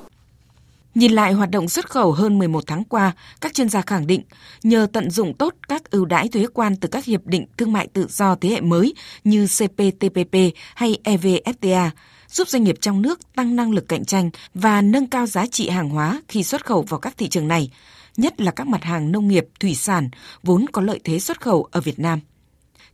Nhìn 0.95 1.11
lại 1.11 1.33
hoạt 1.33 1.49
động 1.49 1.69
xuất 1.69 1.89
khẩu 1.89 2.11
hơn 2.11 2.39
11 2.39 2.63
tháng 2.67 2.83
qua, 2.83 3.11
các 3.41 3.53
chuyên 3.53 3.69
gia 3.69 3.81
khẳng 3.81 4.07
định 4.07 4.21
nhờ 4.63 4.87
tận 4.93 5.09
dụng 5.09 5.33
tốt 5.33 5.53
các 5.67 5.91
ưu 5.91 6.05
đãi 6.05 6.27
thuế 6.27 6.45
quan 6.53 6.75
từ 6.75 6.89
các 6.91 7.05
hiệp 7.05 7.25
định 7.25 7.45
thương 7.57 7.73
mại 7.73 7.87
tự 7.87 8.07
do 8.09 8.35
thế 8.35 8.49
hệ 8.49 8.61
mới 8.61 8.93
như 9.23 9.47
CPTPP 9.47 10.35
hay 10.75 10.97
EVFTA, 11.03 11.89
giúp 12.29 12.49
doanh 12.49 12.63
nghiệp 12.63 12.75
trong 12.81 13.01
nước 13.01 13.19
tăng 13.35 13.55
năng 13.55 13.71
lực 13.71 13.87
cạnh 13.87 14.05
tranh 14.05 14.29
và 14.53 14.81
nâng 14.81 15.07
cao 15.07 15.25
giá 15.25 15.45
trị 15.45 15.69
hàng 15.69 15.89
hóa 15.89 16.21
khi 16.27 16.43
xuất 16.43 16.65
khẩu 16.65 16.81
vào 16.81 16.99
các 16.99 17.17
thị 17.17 17.29
trường 17.29 17.47
này, 17.47 17.71
nhất 18.17 18.41
là 18.41 18.51
các 18.51 18.67
mặt 18.67 18.83
hàng 18.83 19.11
nông 19.11 19.27
nghiệp, 19.27 19.47
thủy 19.59 19.75
sản 19.75 20.09
vốn 20.43 20.65
có 20.71 20.81
lợi 20.81 20.99
thế 21.03 21.19
xuất 21.19 21.41
khẩu 21.41 21.67
ở 21.71 21.81
Việt 21.81 21.99
Nam. 21.99 22.19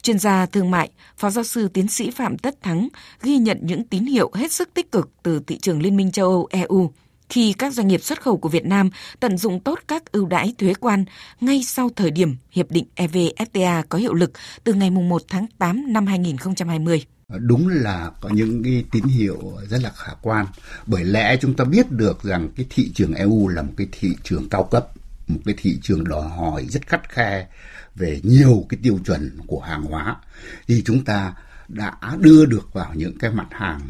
Chuyên 0.02 0.20
gia 0.20 0.46
thương 0.46 0.72
mại, 0.72 0.90
Phó 1.18 1.30
giáo 1.30 1.44
sư 1.44 1.68
tiến 1.68 1.88
sĩ 1.88 2.12
Phạm 2.12 2.38
Tất 2.38 2.62
Thắng 2.62 2.88
ghi 3.22 3.38
nhận 3.38 3.60
những 3.62 3.84
tín 3.84 4.06
hiệu 4.06 4.32
hết 4.34 4.52
sức 4.52 4.74
tích 4.74 4.92
cực 4.92 5.10
từ 5.24 5.40
thị 5.48 5.58
trường 5.58 5.82
Liên 5.82 5.98
minh 5.98 6.12
châu 6.12 6.30
Âu 6.30 6.48
EU– 6.52 6.92
khi 7.30 7.54
các 7.54 7.74
doanh 7.74 7.88
nghiệp 7.88 8.04
xuất 8.04 8.22
khẩu 8.22 8.38
của 8.38 8.50
Việt 8.50 8.66
Nam 8.66 8.90
tận 9.20 9.38
dụng 9.38 9.60
tốt 9.60 9.80
các 9.88 10.12
ưu 10.12 10.26
đãi 10.26 10.54
thuế 10.58 10.74
quan 10.74 11.06
ngay 11.42 11.64
sau 11.64 11.90
thời 11.96 12.12
điểm 12.12 12.36
Hiệp 12.52 12.72
định 12.72 12.86
EVFTA 12.96 13.84
có 13.90 13.98
hiệu 13.98 14.14
lực 14.14 14.32
từ 14.64 14.74
ngày 14.74 14.90
1 14.90 15.22
tháng 15.28 15.46
8 15.58 15.94
năm 15.94 16.08
2020 16.08 17.06
Ờ, 17.28 17.40
đúng 17.40 17.68
là 17.68 18.12
có 18.22 18.30
những 18.30 18.64
cái 18.64 18.84
tín 18.92 19.04
hiệu 19.04 19.58
rất 19.70 19.82
là 19.82 19.92
khả 19.96 20.12
quan. 20.22 20.46
Bởi 20.86 21.04
lẽ 21.04 21.38
chúng 21.42 21.54
ta 21.54 21.64
biết 21.64 21.92
được 21.92 22.24
rằng 22.24 22.50
cái 22.56 22.66
thị 22.70 22.92
trường 22.96 23.14
EU 23.14 23.48
là 23.48 23.62
một 23.62 23.74
cái 23.78 23.88
thị 23.92 24.16
trường 24.24 24.50
cao 24.50 24.64
cấp, 24.64 24.88
một 25.28 25.40
cái 25.46 25.56
thị 25.58 25.80
trường 25.82 26.04
đòi 26.04 26.30
hỏi 26.30 26.66
rất 26.70 26.88
khắt 26.88 27.10
khe 27.10 27.48
về 27.96 28.20
nhiều 28.24 28.66
cái 28.70 28.80
tiêu 28.84 29.00
chuẩn 29.06 29.38
của 29.48 29.60
hàng 29.60 29.84
hóa. 29.84 30.16
Thì 30.68 30.84
chúng 30.86 31.06
ta 31.06 31.34
đã 31.68 31.98
đưa 32.20 32.46
được 32.46 32.74
vào 32.74 32.92
những 32.96 33.18
cái 33.18 33.32
mặt 33.32 33.48
hàng 33.52 33.82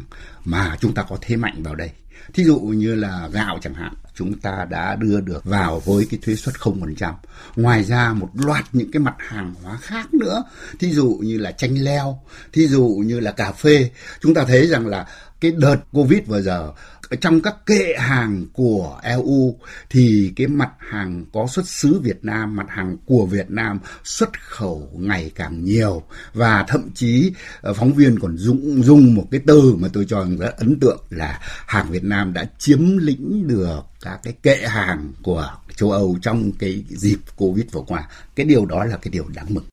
mà 0.44 0.76
chúng 0.80 0.94
ta 0.94 1.02
có 1.02 1.18
thế 1.20 1.36
mạnh 1.36 1.62
vào 1.62 1.74
đây 1.74 1.90
thí 2.34 2.44
dụ 2.44 2.58
như 2.58 2.94
là 2.94 3.28
gạo 3.32 3.58
chẳng 3.62 3.74
hạn 3.74 3.92
chúng 4.16 4.38
ta 4.38 4.66
đã 4.70 4.96
đưa 4.96 5.20
được 5.20 5.44
vào 5.44 5.80
với 5.80 6.06
cái 6.10 6.20
thuế 6.22 6.34
suất 6.34 6.54
0%. 6.54 7.14
Ngoài 7.56 7.84
ra 7.84 8.12
một 8.12 8.30
loạt 8.34 8.64
những 8.72 8.90
cái 8.90 9.00
mặt 9.00 9.14
hàng 9.18 9.54
hóa 9.62 9.78
khác 9.82 10.14
nữa, 10.14 10.44
thí 10.78 10.92
dụ 10.92 11.18
như 11.22 11.38
là 11.38 11.52
chanh 11.52 11.84
leo, 11.84 12.20
thí 12.52 12.66
dụ 12.66 13.02
như 13.06 13.20
là 13.20 13.32
cà 13.32 13.52
phê, 13.52 13.90
chúng 14.20 14.34
ta 14.34 14.44
thấy 14.44 14.66
rằng 14.66 14.86
là 14.86 15.06
cái 15.40 15.50
đợt 15.50 15.76
Covid 15.92 16.20
vừa 16.26 16.40
giờ 16.40 16.72
trong 17.20 17.40
các 17.40 17.66
kệ 17.66 17.94
hàng 17.98 18.46
của 18.52 19.00
EU 19.02 19.58
thì 19.90 20.32
cái 20.36 20.46
mặt 20.46 20.70
hàng 20.78 21.24
có 21.32 21.46
xuất 21.46 21.68
xứ 21.68 22.00
Việt 22.02 22.18
Nam, 22.22 22.56
mặt 22.56 22.66
hàng 22.68 22.96
của 23.06 23.26
Việt 23.26 23.50
Nam 23.50 23.78
xuất 24.04 24.40
khẩu 24.40 24.90
ngày 24.94 25.30
càng 25.34 25.64
nhiều 25.64 26.02
và 26.34 26.64
thậm 26.68 26.90
chí 26.94 27.32
ờ, 27.60 27.74
phóng 27.74 27.92
viên 27.92 28.18
còn 28.18 28.36
dùng 28.36 28.82
dùng 28.82 29.14
một 29.14 29.24
cái 29.30 29.40
từ 29.46 29.74
mà 29.78 29.88
tôi 29.92 30.06
cho 30.08 30.20
rằng 30.20 30.36
rất 30.38 30.56
ấn 30.56 30.80
tượng 30.80 31.00
là 31.10 31.38
hàng 31.66 31.90
Việt 31.90 32.04
Nam 32.04 32.32
đã 32.32 32.44
chiếm 32.58 32.96
lĩnh 32.96 33.48
được 33.48 33.80
các 34.02 34.20
cái 34.22 34.32
kệ 34.42 34.56
hàng 34.56 35.12
của 35.22 35.50
châu 35.76 35.90
Âu 35.90 36.18
trong 36.22 36.52
cái 36.52 36.84
dịp 36.88 37.18
Covid 37.36 37.64
vừa 37.72 37.82
qua. 37.86 38.08
Cái 38.36 38.46
điều 38.46 38.66
đó 38.66 38.84
là 38.84 38.96
cái 38.96 39.10
điều 39.10 39.24
đáng 39.34 39.46
mừng. 39.48 39.64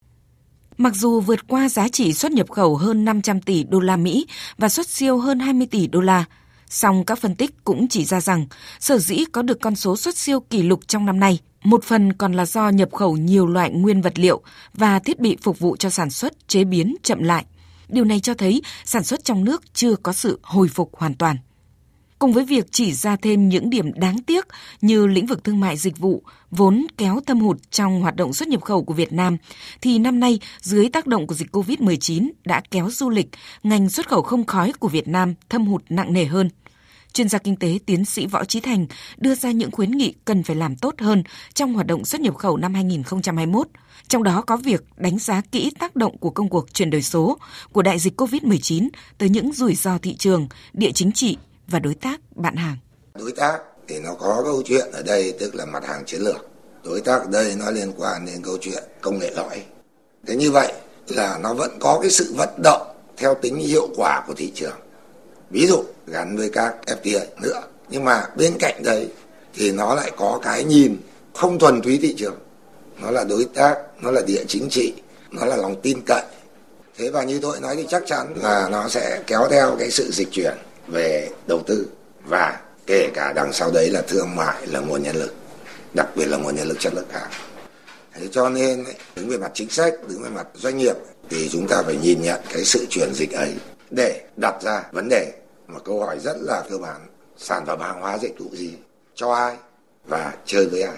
Mặc 0.77 0.95
dù 0.95 1.19
vượt 1.19 1.47
qua 1.47 1.69
giá 1.69 1.87
trị 1.87 2.13
xuất 2.13 2.31
nhập 2.31 2.51
khẩu 2.51 2.75
hơn 2.75 3.05
500 3.05 3.41
tỷ 3.41 3.63
đô 3.63 3.79
la 3.79 3.95
Mỹ 3.95 4.27
và 4.57 4.69
xuất 4.69 4.89
siêu 4.89 5.17
hơn 5.17 5.39
20 5.39 5.67
tỷ 5.71 5.87
đô 5.87 6.01
la, 6.01 6.25
song 6.69 7.05
các 7.05 7.19
phân 7.19 7.35
tích 7.35 7.63
cũng 7.63 7.87
chỉ 7.87 8.05
ra 8.05 8.21
rằng 8.21 8.45
sở 8.79 8.97
dĩ 8.97 9.23
có 9.31 9.41
được 9.41 9.61
con 9.61 9.75
số 9.75 9.97
xuất 9.97 10.17
siêu 10.17 10.39
kỷ 10.39 10.61
lục 10.63 10.79
trong 10.87 11.05
năm 11.05 11.19
nay, 11.19 11.39
một 11.63 11.83
phần 11.83 12.13
còn 12.13 12.33
là 12.33 12.45
do 12.45 12.69
nhập 12.69 12.89
khẩu 12.93 13.17
nhiều 13.17 13.47
loại 13.47 13.69
nguyên 13.69 14.01
vật 14.01 14.19
liệu 14.19 14.41
và 14.73 14.99
thiết 14.99 15.19
bị 15.19 15.37
phục 15.41 15.59
vụ 15.59 15.75
cho 15.75 15.89
sản 15.89 16.09
xuất 16.09 16.47
chế 16.47 16.63
biến 16.63 16.95
chậm 17.03 17.23
lại. 17.23 17.45
Điều 17.87 18.05
này 18.05 18.19
cho 18.19 18.33
thấy 18.33 18.61
sản 18.85 19.03
xuất 19.03 19.23
trong 19.23 19.43
nước 19.43 19.63
chưa 19.73 19.95
có 19.95 20.13
sự 20.13 20.39
hồi 20.43 20.67
phục 20.67 20.95
hoàn 20.97 21.13
toàn. 21.13 21.37
Cùng 22.23 22.33
với 22.33 22.45
việc 22.45 22.65
chỉ 22.71 22.93
ra 22.93 23.15
thêm 23.15 23.49
những 23.49 23.69
điểm 23.69 23.93
đáng 23.93 24.17
tiếc 24.23 24.47
như 24.81 25.07
lĩnh 25.07 25.25
vực 25.25 25.43
thương 25.43 25.59
mại 25.59 25.77
dịch 25.77 25.97
vụ 25.97 26.23
vốn 26.51 26.85
kéo 26.97 27.19
thâm 27.25 27.39
hụt 27.39 27.57
trong 27.71 28.01
hoạt 28.01 28.15
động 28.15 28.33
xuất 28.33 28.47
nhập 28.47 28.61
khẩu 28.61 28.83
của 28.83 28.93
Việt 28.93 29.13
Nam, 29.13 29.37
thì 29.81 29.99
năm 29.99 30.19
nay 30.19 30.39
dưới 30.61 30.89
tác 30.89 31.07
động 31.07 31.27
của 31.27 31.35
dịch 31.35 31.55
COVID-19 31.55 32.29
đã 32.45 32.61
kéo 32.71 32.89
du 32.91 33.09
lịch, 33.09 33.29
ngành 33.63 33.89
xuất 33.89 34.09
khẩu 34.09 34.21
không 34.21 34.45
khói 34.45 34.73
của 34.79 34.87
Việt 34.87 35.07
Nam 35.07 35.33
thâm 35.49 35.65
hụt 35.65 35.83
nặng 35.89 36.13
nề 36.13 36.25
hơn. 36.25 36.49
chuyên 37.13 37.29
gia 37.29 37.39
kinh 37.39 37.55
tế 37.55 37.79
tiến 37.85 38.05
sĩ 38.05 38.25
Võ 38.25 38.45
Trí 38.45 38.59
Thành 38.59 38.87
đưa 39.17 39.35
ra 39.35 39.51
những 39.51 39.71
khuyến 39.71 39.91
nghị 39.91 40.13
cần 40.25 40.43
phải 40.43 40.55
làm 40.55 40.75
tốt 40.75 40.95
hơn 40.97 41.23
trong 41.53 41.73
hoạt 41.73 41.87
động 41.87 42.05
xuất 42.05 42.21
nhập 42.21 42.35
khẩu 42.35 42.57
năm 42.57 42.73
2021. 42.73 43.67
Trong 44.07 44.23
đó 44.23 44.41
có 44.41 44.57
việc 44.57 44.83
đánh 44.97 45.19
giá 45.19 45.41
kỹ 45.51 45.71
tác 45.79 45.95
động 45.95 46.17
của 46.17 46.29
công 46.29 46.49
cuộc 46.49 46.73
chuyển 46.73 46.89
đổi 46.89 47.01
số, 47.01 47.37
của 47.71 47.81
đại 47.81 47.99
dịch 47.99 48.21
COVID-19 48.21 48.89
tới 49.17 49.29
những 49.29 49.51
rủi 49.51 49.75
ro 49.75 49.97
thị 49.97 50.15
trường, 50.15 50.47
địa 50.73 50.91
chính 50.91 51.11
trị 51.11 51.37
và 51.67 51.79
đối 51.79 51.95
tác 51.95 52.19
bạn 52.35 52.55
hàng. 52.55 52.77
Đối 53.13 53.31
tác 53.31 53.59
thì 53.87 53.99
nó 53.99 54.13
có 54.13 54.41
câu 54.43 54.61
chuyện 54.65 54.91
ở 54.91 55.01
đây 55.01 55.33
tức 55.39 55.55
là 55.55 55.65
mặt 55.65 55.85
hàng 55.85 56.03
chiến 56.05 56.21
lược. 56.21 56.47
Đối 56.83 57.01
tác 57.01 57.19
ở 57.19 57.27
đây 57.31 57.55
nó 57.59 57.71
liên 57.71 57.91
quan 57.97 58.25
đến 58.25 58.41
câu 58.43 58.57
chuyện 58.61 58.83
công 59.01 59.19
nghệ 59.19 59.31
lõi. 59.35 59.63
Thế 60.27 60.35
như 60.35 60.51
vậy 60.51 60.73
là 61.07 61.39
nó 61.43 61.53
vẫn 61.53 61.77
có 61.79 61.99
cái 62.01 62.11
sự 62.11 62.33
vận 62.37 62.49
động 62.63 62.87
theo 63.17 63.35
tính 63.41 63.55
hiệu 63.55 63.87
quả 63.95 64.23
của 64.27 64.33
thị 64.33 64.51
trường. 64.55 64.75
Ví 65.49 65.67
dụ 65.67 65.83
gắn 66.07 66.37
với 66.37 66.49
các 66.49 66.75
FTA 66.85 67.25
nữa. 67.41 67.61
Nhưng 67.89 68.03
mà 68.03 68.27
bên 68.35 68.53
cạnh 68.59 68.83
đấy 68.83 69.07
thì 69.53 69.71
nó 69.71 69.95
lại 69.95 70.11
có 70.17 70.39
cái 70.43 70.63
nhìn 70.63 70.97
không 71.33 71.59
thuần 71.59 71.81
túy 71.81 71.99
thị 72.01 72.15
trường. 72.17 72.35
Nó 73.01 73.11
là 73.11 73.23
đối 73.23 73.45
tác, 73.45 73.77
nó 74.01 74.11
là 74.11 74.21
địa 74.27 74.43
chính 74.47 74.67
trị, 74.69 74.93
nó 75.31 75.45
là 75.45 75.55
lòng 75.55 75.81
tin 75.81 76.01
cậy. 76.05 76.23
Thế 76.97 77.09
và 77.09 77.23
như 77.23 77.39
tôi 77.41 77.59
nói 77.59 77.75
thì 77.75 77.85
chắc 77.89 78.03
chắn 78.05 78.33
là 78.35 78.69
nó 78.69 78.89
sẽ 78.89 79.23
kéo 79.27 79.47
theo 79.49 79.75
cái 79.79 79.91
sự 79.91 80.11
dịch 80.11 80.27
chuyển 80.31 80.57
về 80.87 81.29
đầu 81.47 81.61
tư 81.67 81.87
và 82.25 82.61
kể 82.85 83.09
cả 83.13 83.33
đằng 83.33 83.53
sau 83.53 83.71
đấy 83.71 83.89
là 83.89 84.01
thương 84.01 84.35
mại 84.35 84.67
là 84.67 84.79
nguồn 84.79 85.03
nhân 85.03 85.15
lực 85.15 85.35
đặc 85.93 86.07
biệt 86.15 86.25
là 86.25 86.37
nguồn 86.37 86.55
nhân 86.55 86.67
lực 86.67 86.79
chất 86.79 86.93
lượng 86.93 87.07
cao 87.13 87.27
thế 88.13 88.27
cho 88.31 88.49
nên 88.49 88.85
đứng 89.15 89.29
về 89.29 89.37
mặt 89.37 89.51
chính 89.53 89.69
sách 89.69 89.93
đứng 90.07 90.23
về 90.23 90.29
mặt 90.29 90.47
doanh 90.53 90.77
nghiệp 90.77 90.95
thì 91.29 91.49
chúng 91.49 91.67
ta 91.67 91.81
phải 91.85 91.95
nhìn 91.95 92.21
nhận 92.21 92.41
cái 92.53 92.63
sự 92.63 92.85
chuyển 92.89 93.13
dịch 93.13 93.31
ấy 93.31 93.53
để 93.91 94.21
đặt 94.37 94.61
ra 94.61 94.83
vấn 94.91 95.09
đề 95.09 95.33
mà 95.67 95.79
câu 95.79 96.05
hỏi 96.05 96.19
rất 96.19 96.37
là 96.41 96.63
cơ 96.69 96.77
bản 96.77 97.01
sản 97.37 97.65
phẩm 97.65 97.79
hàng 97.79 98.01
hóa 98.01 98.17
dịch 98.17 98.39
vụ 98.39 98.49
gì 98.53 98.73
cho 99.15 99.33
ai 99.33 99.55
và 100.07 100.33
chơi 100.45 100.67
với 100.67 100.81
ai 100.81 100.97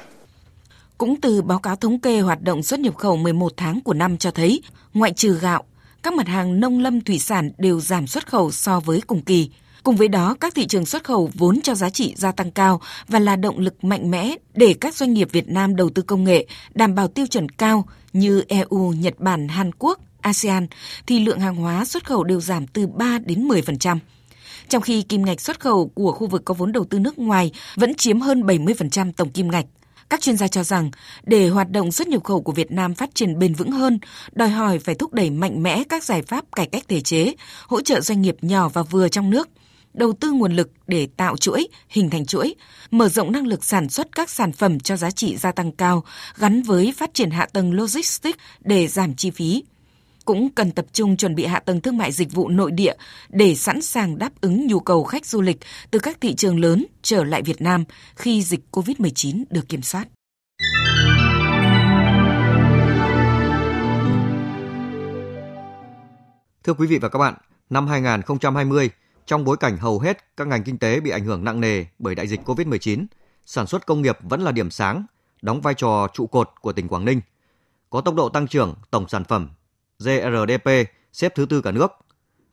cũng 0.97 1.21
từ 1.21 1.41
báo 1.41 1.59
cáo 1.59 1.75
thống 1.75 1.99
kê 1.99 2.19
hoạt 2.19 2.41
động 2.41 2.63
xuất 2.63 2.79
nhập 2.79 2.95
khẩu 2.95 3.17
11 3.17 3.53
tháng 3.57 3.81
của 3.81 3.93
năm 3.93 4.17
cho 4.17 4.31
thấy, 4.31 4.61
ngoại 4.93 5.13
trừ 5.13 5.37
gạo, 5.41 5.63
các 6.03 6.13
mặt 6.13 6.27
hàng 6.27 6.59
nông 6.59 6.79
lâm 6.79 7.01
thủy 7.01 7.19
sản 7.19 7.51
đều 7.57 7.79
giảm 7.79 8.07
xuất 8.07 8.27
khẩu 8.27 8.51
so 8.51 8.79
với 8.79 9.01
cùng 9.07 9.21
kỳ. 9.21 9.49
Cùng 9.85 9.95
với 9.95 10.07
đó, 10.07 10.35
các 10.39 10.55
thị 10.55 10.67
trường 10.67 10.85
xuất 10.85 11.03
khẩu 11.03 11.29
vốn 11.33 11.61
cho 11.61 11.75
giá 11.75 11.89
trị 11.89 12.13
gia 12.17 12.31
tăng 12.31 12.51
cao 12.51 12.81
và 13.07 13.19
là 13.19 13.35
động 13.35 13.59
lực 13.59 13.83
mạnh 13.83 14.11
mẽ 14.11 14.35
để 14.53 14.75
các 14.81 14.95
doanh 14.95 15.13
nghiệp 15.13 15.27
Việt 15.31 15.49
Nam 15.49 15.75
đầu 15.75 15.89
tư 15.89 16.01
công 16.01 16.23
nghệ 16.23 16.45
đảm 16.73 16.95
bảo 16.95 17.07
tiêu 17.07 17.27
chuẩn 17.27 17.49
cao 17.49 17.85
như 18.13 18.43
EU, 18.47 18.93
Nhật 18.93 19.19
Bản, 19.19 19.47
Hàn 19.47 19.71
Quốc, 19.79 19.99
ASEAN 20.21 20.67
thì 21.07 21.19
lượng 21.19 21.39
hàng 21.39 21.55
hóa 21.55 21.85
xuất 21.85 22.05
khẩu 22.05 22.23
đều 22.23 22.41
giảm 22.41 22.67
từ 22.67 22.87
3 22.87 23.19
đến 23.25 23.47
10%. 23.47 23.97
Trong 24.69 24.81
khi 24.81 25.01
kim 25.01 25.25
ngạch 25.25 25.41
xuất 25.41 25.59
khẩu 25.59 25.87
của 25.87 26.11
khu 26.11 26.27
vực 26.27 26.41
có 26.45 26.53
vốn 26.53 26.71
đầu 26.71 26.85
tư 26.85 26.99
nước 26.99 27.19
ngoài 27.19 27.51
vẫn 27.75 27.95
chiếm 27.95 28.19
hơn 28.19 28.41
70% 28.41 29.11
tổng 29.11 29.29
kim 29.29 29.51
ngạch. 29.51 29.65
Các 30.09 30.21
chuyên 30.21 30.37
gia 30.37 30.47
cho 30.47 30.63
rằng, 30.63 30.91
để 31.23 31.49
hoạt 31.49 31.71
động 31.71 31.91
xuất 31.91 32.07
nhập 32.07 32.23
khẩu 32.23 32.41
của 32.41 32.51
Việt 32.51 32.71
Nam 32.71 32.93
phát 32.93 33.09
triển 33.15 33.39
bền 33.39 33.53
vững 33.53 33.71
hơn, 33.71 33.99
đòi 34.31 34.49
hỏi 34.49 34.79
phải 34.79 34.95
thúc 34.95 35.13
đẩy 35.13 35.29
mạnh 35.29 35.63
mẽ 35.63 35.83
các 35.89 36.03
giải 36.03 36.21
pháp 36.21 36.45
cải 36.55 36.65
cách 36.65 36.83
thể 36.87 37.01
chế, 37.01 37.33
hỗ 37.67 37.81
trợ 37.81 38.01
doanh 38.01 38.21
nghiệp 38.21 38.35
nhỏ 38.41 38.69
và 38.69 38.83
vừa 38.83 39.09
trong 39.09 39.29
nước– 39.29 39.49
đầu 39.95 40.13
tư 40.13 40.31
nguồn 40.31 40.53
lực 40.55 40.71
để 40.87 41.07
tạo 41.17 41.37
chuỗi, 41.37 41.67
hình 41.89 42.09
thành 42.09 42.25
chuỗi, 42.25 42.55
mở 42.91 43.09
rộng 43.09 43.31
năng 43.31 43.47
lực 43.47 43.63
sản 43.63 43.89
xuất 43.89 44.15
các 44.15 44.29
sản 44.29 44.51
phẩm 44.51 44.79
cho 44.79 44.97
giá 44.97 45.11
trị 45.11 45.37
gia 45.37 45.51
tăng 45.51 45.71
cao 45.71 46.03
gắn 46.37 46.61
với 46.61 46.93
phát 46.97 47.13
triển 47.13 47.29
hạ 47.29 47.47
tầng 47.53 47.73
logistics 47.73 48.39
để 48.59 48.87
giảm 48.87 49.15
chi 49.15 49.31
phí. 49.31 49.63
Cũng 50.25 50.49
cần 50.49 50.71
tập 50.71 50.85
trung 50.93 51.17
chuẩn 51.17 51.35
bị 51.35 51.45
hạ 51.45 51.59
tầng 51.59 51.81
thương 51.81 51.97
mại 51.97 52.11
dịch 52.11 52.31
vụ 52.31 52.49
nội 52.49 52.71
địa 52.71 52.93
để 53.29 53.55
sẵn 53.55 53.81
sàng 53.81 54.17
đáp 54.17 54.41
ứng 54.41 54.67
nhu 54.67 54.79
cầu 54.79 55.03
khách 55.03 55.25
du 55.25 55.41
lịch 55.41 55.57
từ 55.91 55.99
các 55.99 56.21
thị 56.21 56.35
trường 56.35 56.59
lớn 56.59 56.85
trở 57.01 57.23
lại 57.23 57.41
Việt 57.41 57.61
Nam 57.61 57.83
khi 58.15 58.41
dịch 58.41 58.61
COVID-19 58.71 59.43
được 59.49 59.69
kiểm 59.69 59.81
soát. 59.81 60.07
Thưa 66.63 66.73
quý 66.73 66.87
vị 66.87 66.97
và 66.97 67.09
các 67.09 67.19
bạn, 67.19 67.33
năm 67.69 67.87
2020, 67.87 68.89
trong 69.25 69.43
bối 69.43 69.57
cảnh 69.57 69.77
hầu 69.77 69.99
hết 69.99 70.37
các 70.37 70.47
ngành 70.47 70.63
kinh 70.63 70.77
tế 70.77 70.99
bị 70.99 71.11
ảnh 71.11 71.25
hưởng 71.25 71.43
nặng 71.43 71.61
nề 71.61 71.85
bởi 71.99 72.15
đại 72.15 72.27
dịch 72.27 72.41
COVID-19, 72.45 73.05
sản 73.45 73.67
xuất 73.67 73.85
công 73.85 74.01
nghiệp 74.01 74.17
vẫn 74.21 74.41
là 74.41 74.51
điểm 74.51 74.71
sáng, 74.71 75.05
đóng 75.41 75.61
vai 75.61 75.73
trò 75.73 76.07
trụ 76.13 76.27
cột 76.27 76.49
của 76.61 76.73
tỉnh 76.73 76.87
Quảng 76.87 77.05
Ninh. 77.05 77.21
Có 77.89 78.01
tốc 78.01 78.15
độ 78.15 78.29
tăng 78.29 78.47
trưởng 78.47 78.75
tổng 78.91 79.07
sản 79.07 79.23
phẩm 79.23 79.49
GRDP 79.99 80.69
xếp 81.13 81.35
thứ 81.35 81.45
tư 81.45 81.61
cả 81.61 81.71
nước. 81.71 81.91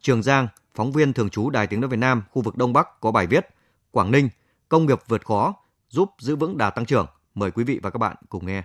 Trường 0.01 0.23
Giang, 0.23 0.49
phóng 0.75 0.93
viên 0.93 1.13
thường 1.13 1.31
trú 1.31 1.51
Đài 1.51 1.67
Tiếng 1.67 1.81
nói 1.81 1.91
Việt 1.91 1.97
Nam 1.97 2.23
khu 2.31 2.43
vực 2.43 2.57
Đông 2.57 2.73
Bắc 2.73 3.01
có 3.01 3.11
bài 3.11 3.27
viết 3.27 3.47
Quảng 3.91 4.11
Ninh, 4.11 4.29
công 4.69 4.87
nghiệp 4.87 4.99
vượt 5.09 5.27
khó, 5.27 5.55
giúp 5.89 6.11
giữ 6.19 6.37
vững 6.37 6.59
đà 6.59 6.71
tăng 6.71 6.87
trưởng. 6.87 7.07
Mời 7.35 7.51
quý 7.51 7.65
vị 7.65 7.81
và 7.83 7.91
các 7.91 7.99
bạn 7.99 8.17
cùng 8.29 8.47
nghe. 8.47 8.63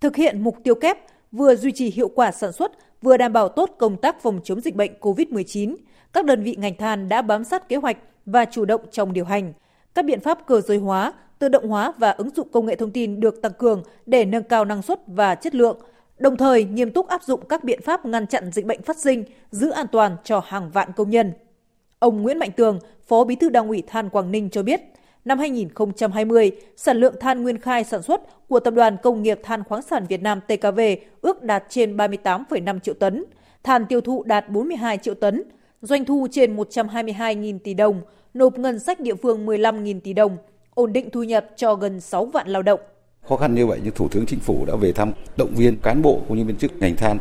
Thực 0.00 0.16
hiện 0.16 0.44
mục 0.44 0.56
tiêu 0.64 0.74
kép 0.74 0.98
vừa 1.34 1.56
duy 1.56 1.72
trì 1.72 1.90
hiệu 1.90 2.08
quả 2.08 2.32
sản 2.32 2.52
xuất, 2.52 2.72
vừa 3.02 3.16
đảm 3.16 3.32
bảo 3.32 3.48
tốt 3.48 3.70
công 3.78 3.96
tác 3.96 4.22
phòng 4.22 4.40
chống 4.44 4.60
dịch 4.60 4.76
bệnh 4.76 4.92
COVID-19, 5.00 5.76
các 6.12 6.24
đơn 6.24 6.42
vị 6.42 6.56
ngành 6.58 6.76
than 6.76 7.08
đã 7.08 7.22
bám 7.22 7.44
sát 7.44 7.68
kế 7.68 7.76
hoạch 7.76 7.96
và 8.26 8.44
chủ 8.44 8.64
động 8.64 8.80
trong 8.90 9.12
điều 9.12 9.24
hành. 9.24 9.52
Các 9.94 10.04
biện 10.04 10.20
pháp 10.20 10.46
cơ 10.46 10.60
giới 10.60 10.78
hóa, 10.78 11.12
tự 11.38 11.48
động 11.48 11.68
hóa 11.68 11.92
và 11.98 12.10
ứng 12.10 12.30
dụng 12.30 12.48
công 12.52 12.66
nghệ 12.66 12.76
thông 12.76 12.90
tin 12.90 13.20
được 13.20 13.42
tăng 13.42 13.52
cường 13.52 13.82
để 14.06 14.24
nâng 14.24 14.42
cao 14.42 14.64
năng 14.64 14.82
suất 14.82 15.00
và 15.06 15.34
chất 15.34 15.54
lượng, 15.54 15.78
đồng 16.18 16.36
thời 16.36 16.64
nghiêm 16.64 16.90
túc 16.90 17.08
áp 17.08 17.22
dụng 17.22 17.48
các 17.48 17.64
biện 17.64 17.80
pháp 17.82 18.06
ngăn 18.06 18.26
chặn 18.26 18.50
dịch 18.52 18.66
bệnh 18.66 18.82
phát 18.82 18.98
sinh, 18.98 19.24
giữ 19.50 19.70
an 19.70 19.86
toàn 19.92 20.16
cho 20.24 20.40
hàng 20.46 20.70
vạn 20.70 20.92
công 20.96 21.10
nhân. 21.10 21.32
Ông 21.98 22.22
Nguyễn 22.22 22.38
Mạnh 22.38 22.52
Tường, 22.56 22.78
Phó 23.06 23.24
Bí 23.24 23.34
thư 23.34 23.48
Đảng 23.48 23.68
ủy 23.68 23.82
Than 23.86 24.08
Quảng 24.10 24.30
Ninh 24.30 24.50
cho 24.50 24.62
biết, 24.62 24.80
năm 25.24 25.38
2020, 25.38 26.50
sản 26.76 26.96
lượng 26.96 27.14
than 27.20 27.42
nguyên 27.42 27.58
khai 27.58 27.84
sản 27.84 28.02
xuất 28.02 28.48
của 28.48 28.60
Tập 28.60 28.74
đoàn 28.74 28.96
Công 29.02 29.22
nghiệp 29.22 29.40
Than 29.42 29.64
khoáng 29.64 29.82
sản 29.82 30.06
Việt 30.08 30.22
Nam 30.22 30.40
TKV 30.48 30.80
ước 31.20 31.42
đạt 31.42 31.64
trên 31.68 31.96
38,5 31.96 32.78
triệu 32.78 32.94
tấn, 32.94 33.24
than 33.62 33.86
tiêu 33.86 34.00
thụ 34.00 34.22
đạt 34.22 34.48
42 34.48 34.98
triệu 34.98 35.14
tấn, 35.14 35.42
doanh 35.82 36.04
thu 36.04 36.26
trên 36.30 36.56
122.000 36.56 37.58
tỷ 37.58 37.74
đồng, 37.74 38.00
nộp 38.34 38.58
ngân 38.58 38.78
sách 38.78 39.00
địa 39.00 39.14
phương 39.14 39.46
15.000 39.46 40.00
tỷ 40.00 40.12
đồng, 40.12 40.36
ổn 40.74 40.92
định 40.92 41.10
thu 41.10 41.22
nhập 41.22 41.46
cho 41.56 41.74
gần 41.74 42.00
6 42.00 42.26
vạn 42.26 42.48
lao 42.48 42.62
động. 42.62 42.80
Khó 43.28 43.36
khăn 43.36 43.54
như 43.54 43.66
vậy 43.66 43.80
nhưng 43.84 43.94
Thủ 43.94 44.08
tướng 44.08 44.26
Chính 44.26 44.40
phủ 44.40 44.64
đã 44.66 44.76
về 44.76 44.92
thăm 44.92 45.12
động 45.36 45.54
viên 45.54 45.76
cán 45.76 46.02
bộ 46.02 46.20
cũng 46.28 46.38
như 46.38 46.44
viên 46.44 46.56
chức 46.56 46.72
ngành 46.80 46.96
than. 46.96 47.18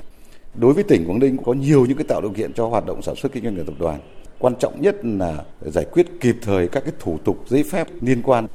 Đối 0.56 0.74
với 0.74 0.84
tỉnh 0.84 1.06
Quảng 1.08 1.20
Ninh 1.20 1.38
có 1.46 1.54
nhiều 1.54 1.86
những 1.86 1.98
cái 1.98 2.06
tạo 2.08 2.22
điều 2.22 2.32
kiện 2.32 2.54
cho 2.54 2.68
hoạt 2.68 2.86
động 2.86 3.02
sản 3.02 3.16
xuất 3.16 3.32
kinh 3.32 3.44
doanh 3.44 3.56
của 3.56 3.64
tập 3.64 3.76
đoàn. 3.80 4.00
Quan 4.44 4.56
trọng 4.56 4.82
nhất 4.82 4.96
là 5.04 5.44
giải 5.62 5.86
quyết 5.86 6.08
kịp 6.20 6.36
thời 6.42 6.68
các 6.68 6.84
cái 6.84 6.94
thủ 7.00 7.18
tục 7.24 7.44
giấy 7.48 7.64
phép 7.64 7.88
liên 8.02 8.22
quan 8.22 8.48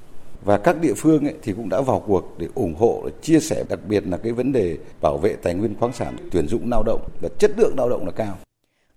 và 0.45 0.59
các 0.59 0.81
địa 0.81 0.93
phương 0.97 1.25
ấy 1.25 1.35
thì 1.43 1.53
cũng 1.53 1.69
đã 1.69 1.81
vào 1.81 2.03
cuộc 2.07 2.35
để 2.39 2.49
ủng 2.55 2.75
hộ, 2.75 3.03
để 3.05 3.13
chia 3.23 3.41
sẻ 3.41 3.65
đặc 3.69 3.81
biệt 3.89 4.05
là 4.07 4.17
cái 4.17 4.33
vấn 4.33 4.53
đề 4.53 4.77
bảo 5.01 5.19
vệ 5.19 5.37
tài 5.43 5.55
nguyên 5.55 5.75
khoáng 5.75 5.93
sản, 5.93 6.17
tuyển 6.31 6.49
dụng 6.49 6.71
lao 6.71 6.83
động 6.83 7.01
và 7.21 7.29
chất 7.39 7.51
lượng 7.57 7.75
lao 7.77 7.89
động 7.89 8.07
là 8.07 8.13
cao. 8.13 8.39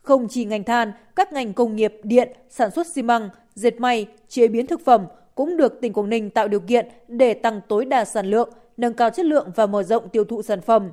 Không 0.02 0.28
chỉ 0.30 0.46
ngành 0.46 0.64
than, 0.64 0.92
các 1.16 1.34
ngành 1.34 1.54
công 1.54 1.76
nghiệp, 1.76 1.94
điện, 2.04 2.30
sản 2.50 2.72
xuất 2.72 2.88
xi 2.88 3.02
măng, 3.02 3.30
dệt 3.56 3.80
may, 3.80 4.08
chế 4.28 4.48
biến 4.48 4.68
thực 4.68 4.86
phẩm 4.86 5.06
cũng 5.36 5.58
được 5.58 5.82
tỉnh 5.82 5.94
Quảng 5.94 6.10
Ninh 6.10 6.30
tạo 6.30 6.48
điều 6.48 6.60
kiện 6.60 6.88
để 7.08 7.34
tăng 7.34 7.62
tối 7.68 7.86
đa 7.86 8.06
sản 8.06 8.26
lượng, 8.26 8.50
nâng 8.78 8.94
cao 8.94 9.10
chất 9.10 9.26
lượng 9.26 9.52
và 9.56 9.66
mở 9.66 9.84
rộng 9.84 10.10
tiêu 10.10 10.24
thụ 10.24 10.42
sản 10.42 10.62
phẩm. 10.62 10.92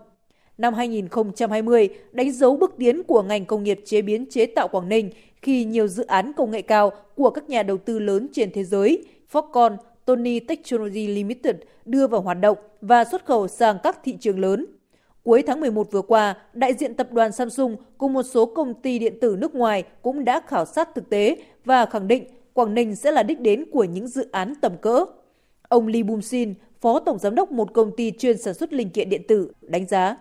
Năm 0.59 0.75
2020 0.75 1.89
đánh 2.13 2.33
dấu 2.33 2.57
bước 2.57 2.75
tiến 2.79 3.03
của 3.03 3.23
ngành 3.23 3.45
công 3.45 3.65
nghiệp 3.65 3.81
chế 3.85 4.03
biến 4.03 4.27
chế 4.31 4.47
tạo 4.47 4.69
Quảng 4.69 4.89
Ninh 4.89 5.11
khi 5.43 5.65
nhiều 5.65 5.87
dự 5.87 6.05
án 6.05 6.33
công 6.33 6.51
nghệ 6.51 6.63
cao 6.63 6.93
của 7.15 7.31
các 7.31 7.49
nhà 7.49 7.63
đầu 7.63 7.79
tư 7.79 7.99
lớn 7.99 8.29
trên 8.33 8.51
thế 8.53 8.65
giới, 8.65 9.05
Foxconn, 9.33 9.77
Tony 10.05 10.41
Technology 10.41 11.07
Limited 11.07 11.57
đưa 11.85 12.07
vào 12.07 12.21
hoạt 12.21 12.41
động 12.41 12.59
và 12.81 13.05
xuất 13.05 13.25
khẩu 13.25 13.49
sang 13.49 13.79
các 13.83 13.99
thị 14.05 14.17
trường 14.21 14.39
lớn. 14.39 14.67
Cuối 15.23 15.43
tháng 15.47 15.61
11 15.61 15.93
vừa 15.93 16.03
qua, 16.03 16.35
đại 16.53 16.75
diện 16.75 16.95
tập 16.95 17.13
đoàn 17.13 17.33
Samsung 17.33 17.77
cùng 17.99 18.13
một 18.13 18.23
số 18.23 18.47
công 18.47 18.75
ty 18.75 18.99
điện 18.99 19.19
tử 19.21 19.37
nước 19.39 19.55
ngoài 19.55 19.85
cũng 20.03 20.25
đã 20.25 20.41
khảo 20.47 20.65
sát 20.65 20.89
thực 20.95 21.11
tế 21.11 21.37
và 21.65 21.87
khẳng 21.87 22.09
định 22.09 22.25
Quảng 22.53 22.75
Ninh 22.75 22.97
sẽ 22.97 23.11
là 23.11 23.23
đích 23.23 23.41
đến 23.41 23.65
của 23.73 23.85
những 23.85 24.09
dự 24.09 24.29
án 24.33 24.55
tầm 24.61 24.73
cỡ. 24.77 25.05
Ông 25.69 25.87
Lee 25.87 26.03
Bum 26.03 26.21
Sin, 26.21 26.55
Phó 26.81 27.01
Tổng 27.01 27.19
Giám 27.19 27.35
đốc 27.35 27.53
một 27.53 27.75
công 27.75 27.97
ty 27.97 28.11
chuyên 28.11 28.39
sản 28.39 28.55
xuất 28.55 28.73
linh 28.73 28.91
kiện 28.91 29.11
điện 29.11 29.23
tử, 29.29 29.53
đánh 29.61 29.87
giá. 29.87 30.17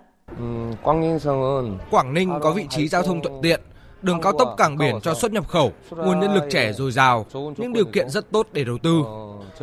Quảng 1.91 2.13
Ninh 2.13 2.29
có 2.41 2.53
vị 2.53 2.65
trí 2.69 2.87
giao 2.87 3.03
thông 3.03 3.21
thuận 3.21 3.39
tiện, 3.41 3.59
đường 4.01 4.21
cao 4.21 4.33
tốc 4.33 4.55
cảng 4.57 4.77
biển 4.77 4.95
cho 5.03 5.13
xuất 5.13 5.31
nhập 5.31 5.47
khẩu, 5.47 5.71
nguồn 5.89 6.19
nhân 6.19 6.33
lực 6.33 6.43
trẻ 6.49 6.73
dồi 6.73 6.91
dào, 6.91 7.25
những 7.57 7.73
điều 7.73 7.85
kiện 7.85 8.09
rất 8.09 8.31
tốt 8.31 8.47
để 8.53 8.63
đầu 8.63 8.77
tư. 8.83 9.01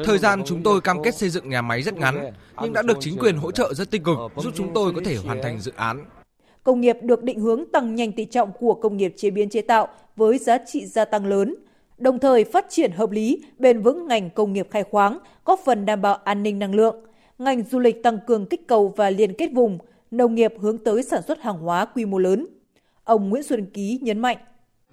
Thời 0.05 0.19
gian 0.19 0.43
chúng 0.47 0.63
tôi 0.63 0.81
cam 0.81 1.03
kết 1.03 1.15
xây 1.15 1.29
dựng 1.29 1.49
nhà 1.49 1.63
máy 1.63 1.83
rất 1.83 1.95
ngắn, 1.95 2.33
nhưng 2.63 2.73
đã 2.73 2.83
được 2.83 2.97
chính 3.01 3.19
quyền 3.19 3.37
hỗ 3.37 3.51
trợ 3.51 3.75
rất 3.75 3.91
tích 3.91 4.05
cực, 4.05 4.17
giúp 4.37 4.53
chúng 4.57 4.75
tôi 4.75 4.93
có 4.93 5.01
thể 5.05 5.17
hoàn 5.17 5.43
thành 5.43 5.61
dự 5.61 5.73
án. 5.77 6.05
Công 6.63 6.81
nghiệp 6.81 6.97
được 7.03 7.23
định 7.23 7.41
hướng 7.41 7.65
tăng 7.73 7.95
nhanh 7.95 8.13
tỷ 8.13 8.25
trọng 8.25 8.53
của 8.61 8.75
công 8.75 8.97
nghiệp 8.97 9.15
chế 9.17 9.31
biến 9.31 9.49
chế 9.49 9.61
tạo 9.61 9.89
với 10.17 10.39
giá 10.39 10.59
trị 10.67 10.87
gia 10.87 11.05
tăng 11.05 11.27
lớn, 11.27 11.55
đồng 11.99 12.19
thời 12.19 12.45
phát 12.45 12.67
triển 12.69 12.93
hợp 12.93 13.11
lý, 13.11 13.43
bền 13.59 13.83
vững 13.83 14.09
ngành 14.09 14.31
công 14.31 14.53
nghiệp 14.53 14.69
khai 14.71 14.85
khoáng, 14.91 15.19
góp 15.45 15.61
phần 15.65 15.87
đảm 15.87 16.03
bảo 16.03 16.15
an 16.15 16.43
ninh 16.43 16.59
năng 16.59 16.75
lượng. 16.75 16.97
Ngành 17.39 17.63
du 17.63 17.79
lịch 17.79 18.03
tăng 18.03 18.19
cường 18.27 18.47
kích 18.47 18.69
cầu 18.69 18.95
và 18.97 19.11
liên 19.11 19.35
kết 19.35 19.49
vùng, 19.53 19.79
nông 20.11 20.35
nghiệp 20.35 20.55
hướng 20.61 20.79
tới 20.79 21.03
sản 21.03 21.23
xuất 21.23 21.41
hàng 21.41 21.59
hóa 21.59 21.85
quy 21.85 22.05
mô 22.05 22.19
lớn. 22.19 22.47
Ông 23.05 23.31
Nguyễn 23.31 23.43
Xuân 23.43 23.67
Ký 23.67 23.99
nhấn 24.03 24.19
mạnh. 24.19 24.37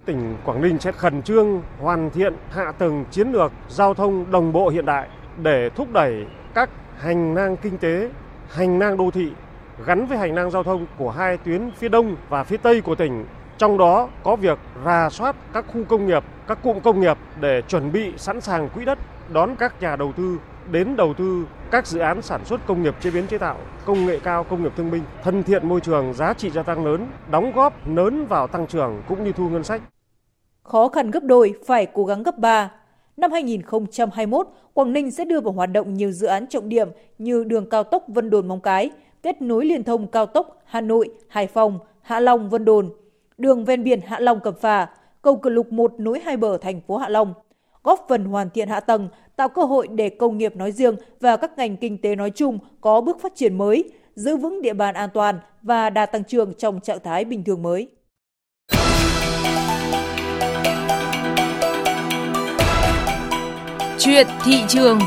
Tỉnh 0.04 0.36
Quảng 0.44 0.60
Ninh 0.62 0.78
sẽ 0.78 0.92
khẩn 0.92 1.22
trương 1.22 1.62
hoàn 1.80 2.10
thiện 2.10 2.34
hạ 2.50 2.72
tầng 2.72 3.04
chiến 3.10 3.32
lược 3.32 3.52
giao 3.68 3.94
thông 3.94 4.30
đồng 4.30 4.52
bộ 4.52 4.68
hiện 4.68 4.86
đại 4.86 5.08
để 5.42 5.70
thúc 5.76 5.88
đẩy 5.92 6.26
các 6.54 6.70
hành 6.98 7.34
lang 7.34 7.56
kinh 7.56 7.78
tế, 7.78 8.10
hành 8.48 8.78
lang 8.78 8.96
đô 8.96 9.10
thị 9.10 9.32
gắn 9.86 10.06
với 10.06 10.18
hành 10.18 10.34
lang 10.34 10.50
giao 10.50 10.62
thông 10.62 10.86
của 10.98 11.10
hai 11.10 11.36
tuyến 11.36 11.70
phía 11.70 11.88
đông 11.88 12.16
và 12.28 12.44
phía 12.44 12.56
tây 12.56 12.80
của 12.80 12.94
tỉnh. 12.94 13.24
Trong 13.58 13.78
đó 13.78 14.08
có 14.22 14.36
việc 14.36 14.58
rà 14.84 15.08
soát 15.10 15.36
các 15.52 15.64
khu 15.68 15.84
công 15.84 16.06
nghiệp, 16.06 16.24
các 16.46 16.58
cụm 16.62 16.80
công 16.80 17.00
nghiệp 17.00 17.18
để 17.40 17.62
chuẩn 17.68 17.92
bị 17.92 18.12
sẵn 18.16 18.40
sàng 18.40 18.68
quỹ 18.68 18.84
đất 18.84 18.98
đón 19.28 19.56
các 19.56 19.82
nhà 19.82 19.96
đầu 19.96 20.12
tư 20.12 20.38
đến 20.70 20.96
đầu 20.96 21.14
tư 21.14 21.46
các 21.70 21.86
dự 21.86 21.98
án 21.98 22.22
sản 22.22 22.44
xuất 22.44 22.66
công 22.66 22.82
nghiệp 22.82 22.94
chế 23.00 23.10
biến 23.10 23.26
chế 23.26 23.38
tạo, 23.38 23.56
công 23.84 24.06
nghệ 24.06 24.18
cao, 24.24 24.44
công 24.44 24.62
nghiệp 24.62 24.72
thương 24.76 24.90
binh, 24.90 25.02
thân 25.22 25.42
thiện 25.42 25.68
môi 25.68 25.80
trường, 25.80 26.14
giá 26.14 26.34
trị 26.34 26.50
gia 26.50 26.62
tăng 26.62 26.86
lớn, 26.86 27.06
đóng 27.30 27.52
góp 27.54 27.88
lớn 27.88 28.26
vào 28.26 28.46
tăng 28.46 28.66
trưởng 28.66 29.02
cũng 29.08 29.24
như 29.24 29.32
thu 29.32 29.48
ngân 29.48 29.64
sách. 29.64 29.82
Khó 30.62 30.88
khăn 30.88 31.10
gấp 31.10 31.22
đôi, 31.22 31.54
phải 31.66 31.86
cố 31.86 32.04
gắng 32.04 32.22
gấp 32.22 32.38
ba 32.38 32.70
Năm 33.16 33.32
2021, 33.32 34.48
Quảng 34.74 34.92
Ninh 34.92 35.10
sẽ 35.10 35.24
đưa 35.24 35.40
vào 35.40 35.52
hoạt 35.52 35.72
động 35.72 35.94
nhiều 35.94 36.10
dự 36.10 36.26
án 36.26 36.46
trọng 36.46 36.68
điểm 36.68 36.88
như 37.18 37.44
đường 37.44 37.68
cao 37.70 37.84
tốc 37.84 38.04
Vân 38.08 38.30
Đồn 38.30 38.48
Móng 38.48 38.60
Cái, 38.60 38.90
kết 39.22 39.42
nối 39.42 39.64
liên 39.64 39.84
thông 39.84 40.06
cao 40.06 40.26
tốc 40.26 40.62
Hà 40.64 40.80
Nội, 40.80 41.10
Hải 41.28 41.46
Phòng, 41.46 41.78
Hạ 42.02 42.20
Long 42.20 42.50
Vân 42.50 42.64
Đồn, 42.64 42.90
đường 43.38 43.64
ven 43.64 43.84
biển 43.84 44.00
Hạ 44.00 44.20
Long 44.20 44.40
Cẩm 44.40 44.54
Phả, 44.60 44.86
cầu 45.22 45.36
Cửa 45.36 45.50
Lục 45.50 45.72
1 45.72 45.92
nối 45.98 46.20
hai 46.20 46.36
bờ 46.36 46.58
thành 46.58 46.80
phố 46.80 46.96
Hạ 46.96 47.08
Long, 47.08 47.34
góp 47.82 48.06
phần 48.08 48.24
hoàn 48.24 48.50
thiện 48.50 48.68
hạ 48.68 48.80
tầng, 48.80 49.08
tạo 49.36 49.48
cơ 49.48 49.64
hội 49.64 49.88
để 49.88 50.08
công 50.08 50.38
nghiệp 50.38 50.56
nói 50.56 50.72
riêng 50.72 50.96
và 51.20 51.36
các 51.36 51.58
ngành 51.58 51.76
kinh 51.76 51.98
tế 51.98 52.16
nói 52.16 52.30
chung 52.30 52.58
có 52.80 53.00
bước 53.00 53.20
phát 53.22 53.32
triển 53.36 53.58
mới, 53.58 53.84
giữ 54.14 54.36
vững 54.36 54.62
địa 54.62 54.74
bàn 54.74 54.94
an 54.94 55.10
toàn 55.14 55.38
và 55.62 55.90
đạt 55.90 56.12
tăng 56.12 56.24
trưởng 56.24 56.54
trong 56.54 56.80
trạng 56.80 56.98
thái 57.04 57.24
bình 57.24 57.44
thường 57.44 57.62
mới. 57.62 57.88
Chuyện 63.98 64.26
thị 64.44 64.64
trường 64.68 64.98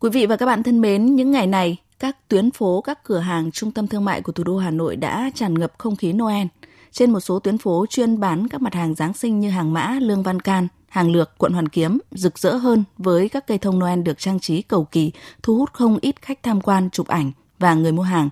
Quý 0.00 0.10
vị 0.10 0.26
và 0.26 0.36
các 0.36 0.46
bạn 0.46 0.62
thân 0.62 0.80
mến, 0.80 1.16
những 1.16 1.30
ngày 1.30 1.46
này, 1.46 1.76
các 1.98 2.28
tuyến 2.28 2.50
phố, 2.50 2.80
các 2.80 3.04
cửa 3.04 3.18
hàng, 3.18 3.50
trung 3.50 3.72
tâm 3.72 3.86
thương 3.86 4.04
mại 4.04 4.22
của 4.22 4.32
thủ 4.32 4.44
đô 4.44 4.56
Hà 4.56 4.70
Nội 4.70 4.96
đã 4.96 5.30
tràn 5.34 5.54
ngập 5.54 5.72
không 5.78 5.96
khí 5.96 6.12
Noel. 6.12 6.46
Trên 6.92 7.10
một 7.10 7.20
số 7.20 7.38
tuyến 7.38 7.58
phố 7.58 7.86
chuyên 7.88 8.20
bán 8.20 8.48
các 8.48 8.62
mặt 8.62 8.74
hàng 8.74 8.94
Giáng 8.94 9.12
sinh 9.12 9.40
như 9.40 9.50
hàng 9.50 9.72
mã, 9.72 9.98
lương 10.00 10.22
văn 10.22 10.40
can, 10.40 10.68
hàng 10.88 11.10
lược, 11.10 11.38
quận 11.38 11.52
Hoàn 11.52 11.68
Kiếm 11.68 11.98
rực 12.12 12.38
rỡ 12.38 12.56
hơn 12.56 12.84
với 12.98 13.28
các 13.28 13.46
cây 13.46 13.58
thông 13.58 13.78
Noel 13.78 14.02
được 14.02 14.18
trang 14.18 14.40
trí 14.40 14.62
cầu 14.62 14.84
kỳ, 14.84 15.12
thu 15.42 15.56
hút 15.56 15.72
không 15.72 15.98
ít 16.00 16.22
khách 16.22 16.42
tham 16.42 16.60
quan, 16.60 16.90
chụp 16.90 17.06
ảnh 17.06 17.32
và 17.58 17.74
người 17.74 17.92
mua 17.92 18.02
hàng. 18.02 18.30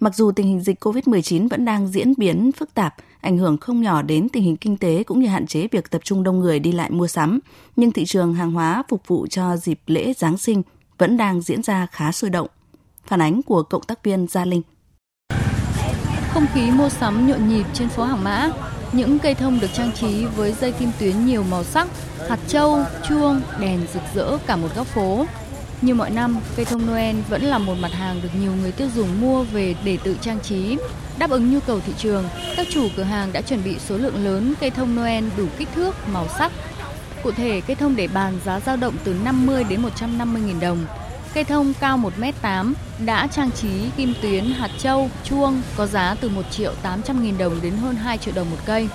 Mặc 0.00 0.14
dù 0.14 0.32
tình 0.32 0.46
hình 0.46 0.60
dịch 0.60 0.84
COVID-19 0.84 1.48
vẫn 1.48 1.64
đang 1.64 1.88
diễn 1.88 2.14
biến 2.16 2.50
phức 2.52 2.74
tạp, 2.74 2.94
ảnh 3.20 3.38
hưởng 3.38 3.58
không 3.58 3.82
nhỏ 3.82 4.02
đến 4.02 4.28
tình 4.28 4.42
hình 4.42 4.56
kinh 4.56 4.76
tế 4.76 5.02
cũng 5.02 5.20
như 5.20 5.26
hạn 5.26 5.46
chế 5.46 5.68
việc 5.72 5.90
tập 5.90 6.00
trung 6.04 6.22
đông 6.22 6.38
người 6.38 6.58
đi 6.58 6.72
lại 6.72 6.90
mua 6.90 7.06
sắm, 7.06 7.40
nhưng 7.76 7.92
thị 7.92 8.04
trường 8.04 8.34
hàng 8.34 8.52
hóa 8.52 8.82
phục 8.88 9.02
vụ 9.06 9.26
cho 9.26 9.56
dịp 9.56 9.80
lễ 9.86 10.12
Giáng 10.16 10.38
sinh 10.38 10.62
vẫn 10.98 11.16
đang 11.16 11.40
diễn 11.40 11.62
ra 11.62 11.86
khá 11.86 12.12
sôi 12.12 12.30
động. 12.30 12.48
Phản 13.06 13.20
ánh 13.20 13.42
của 13.42 13.62
cộng 13.62 13.82
tác 13.82 14.04
viên 14.04 14.26
Gia 14.26 14.44
Linh. 14.44 14.62
Không 16.34 16.46
khí 16.54 16.70
mua 16.70 16.88
sắm 16.88 17.28
nhộn 17.28 17.48
nhịp 17.48 17.66
trên 17.72 17.88
phố 17.88 18.04
Hàng 18.04 18.24
Mã, 18.24 18.48
những 18.92 19.18
cây 19.18 19.34
thông 19.34 19.60
được 19.60 19.72
trang 19.72 19.92
trí 19.92 20.24
với 20.24 20.52
dây 20.52 20.72
kim 20.72 20.90
tuyến 20.98 21.26
nhiều 21.26 21.42
màu 21.42 21.64
sắc, 21.64 21.88
hạt 22.28 22.38
châu, 22.48 22.78
chuông, 23.08 23.40
đèn 23.60 23.80
rực 23.94 24.02
rỡ 24.14 24.38
cả 24.46 24.56
một 24.56 24.68
góc 24.76 24.86
phố. 24.86 25.26
Như 25.82 25.94
mọi 25.94 26.10
năm, 26.10 26.38
cây 26.56 26.64
thông 26.64 26.86
Noel 26.86 27.16
vẫn 27.28 27.42
là 27.42 27.58
một 27.58 27.74
mặt 27.80 27.92
hàng 27.92 28.20
được 28.22 28.28
nhiều 28.40 28.52
người 28.62 28.72
tiêu 28.72 28.88
dùng 28.94 29.20
mua 29.20 29.42
về 29.42 29.74
để 29.84 29.98
tự 30.04 30.16
trang 30.20 30.40
trí. 30.40 30.76
Đáp 31.18 31.30
ứng 31.30 31.52
nhu 31.52 31.60
cầu 31.60 31.80
thị 31.86 31.92
trường, 31.98 32.24
các 32.56 32.66
chủ 32.70 32.88
cửa 32.96 33.02
hàng 33.02 33.32
đã 33.32 33.40
chuẩn 33.40 33.64
bị 33.64 33.76
số 33.88 33.96
lượng 33.96 34.24
lớn 34.24 34.54
cây 34.60 34.70
thông 34.70 34.96
Noel 34.96 35.24
đủ 35.36 35.46
kích 35.58 35.68
thước, 35.74 35.94
màu 36.12 36.28
sắc. 36.38 36.52
Cụ 37.22 37.30
thể, 37.30 37.60
cây 37.60 37.76
thông 37.76 37.96
để 37.96 38.08
bàn 38.08 38.38
giá 38.44 38.60
dao 38.60 38.76
động 38.76 38.94
từ 39.04 39.14
50 39.24 39.64
đến 39.64 39.82
150 39.82 40.42
000 40.50 40.60
đồng. 40.60 40.86
Cây 41.34 41.44
thông 41.44 41.72
cao 41.80 41.98
1m8 41.98 42.72
đã 42.98 43.26
trang 43.26 43.50
trí 43.50 43.90
kim 43.96 44.14
tuyến, 44.22 44.44
hạt 44.44 44.70
châu, 44.78 45.10
chuông 45.24 45.62
có 45.76 45.86
giá 45.86 46.16
từ 46.20 46.28
1 46.28 46.42
triệu 46.50 46.72
800 46.82 47.22
nghìn 47.22 47.38
đồng 47.38 47.60
đến 47.62 47.72
hơn 47.76 47.96
2 47.96 48.18
triệu 48.18 48.34
đồng 48.34 48.50
một 48.50 48.56
cây. 48.66 48.88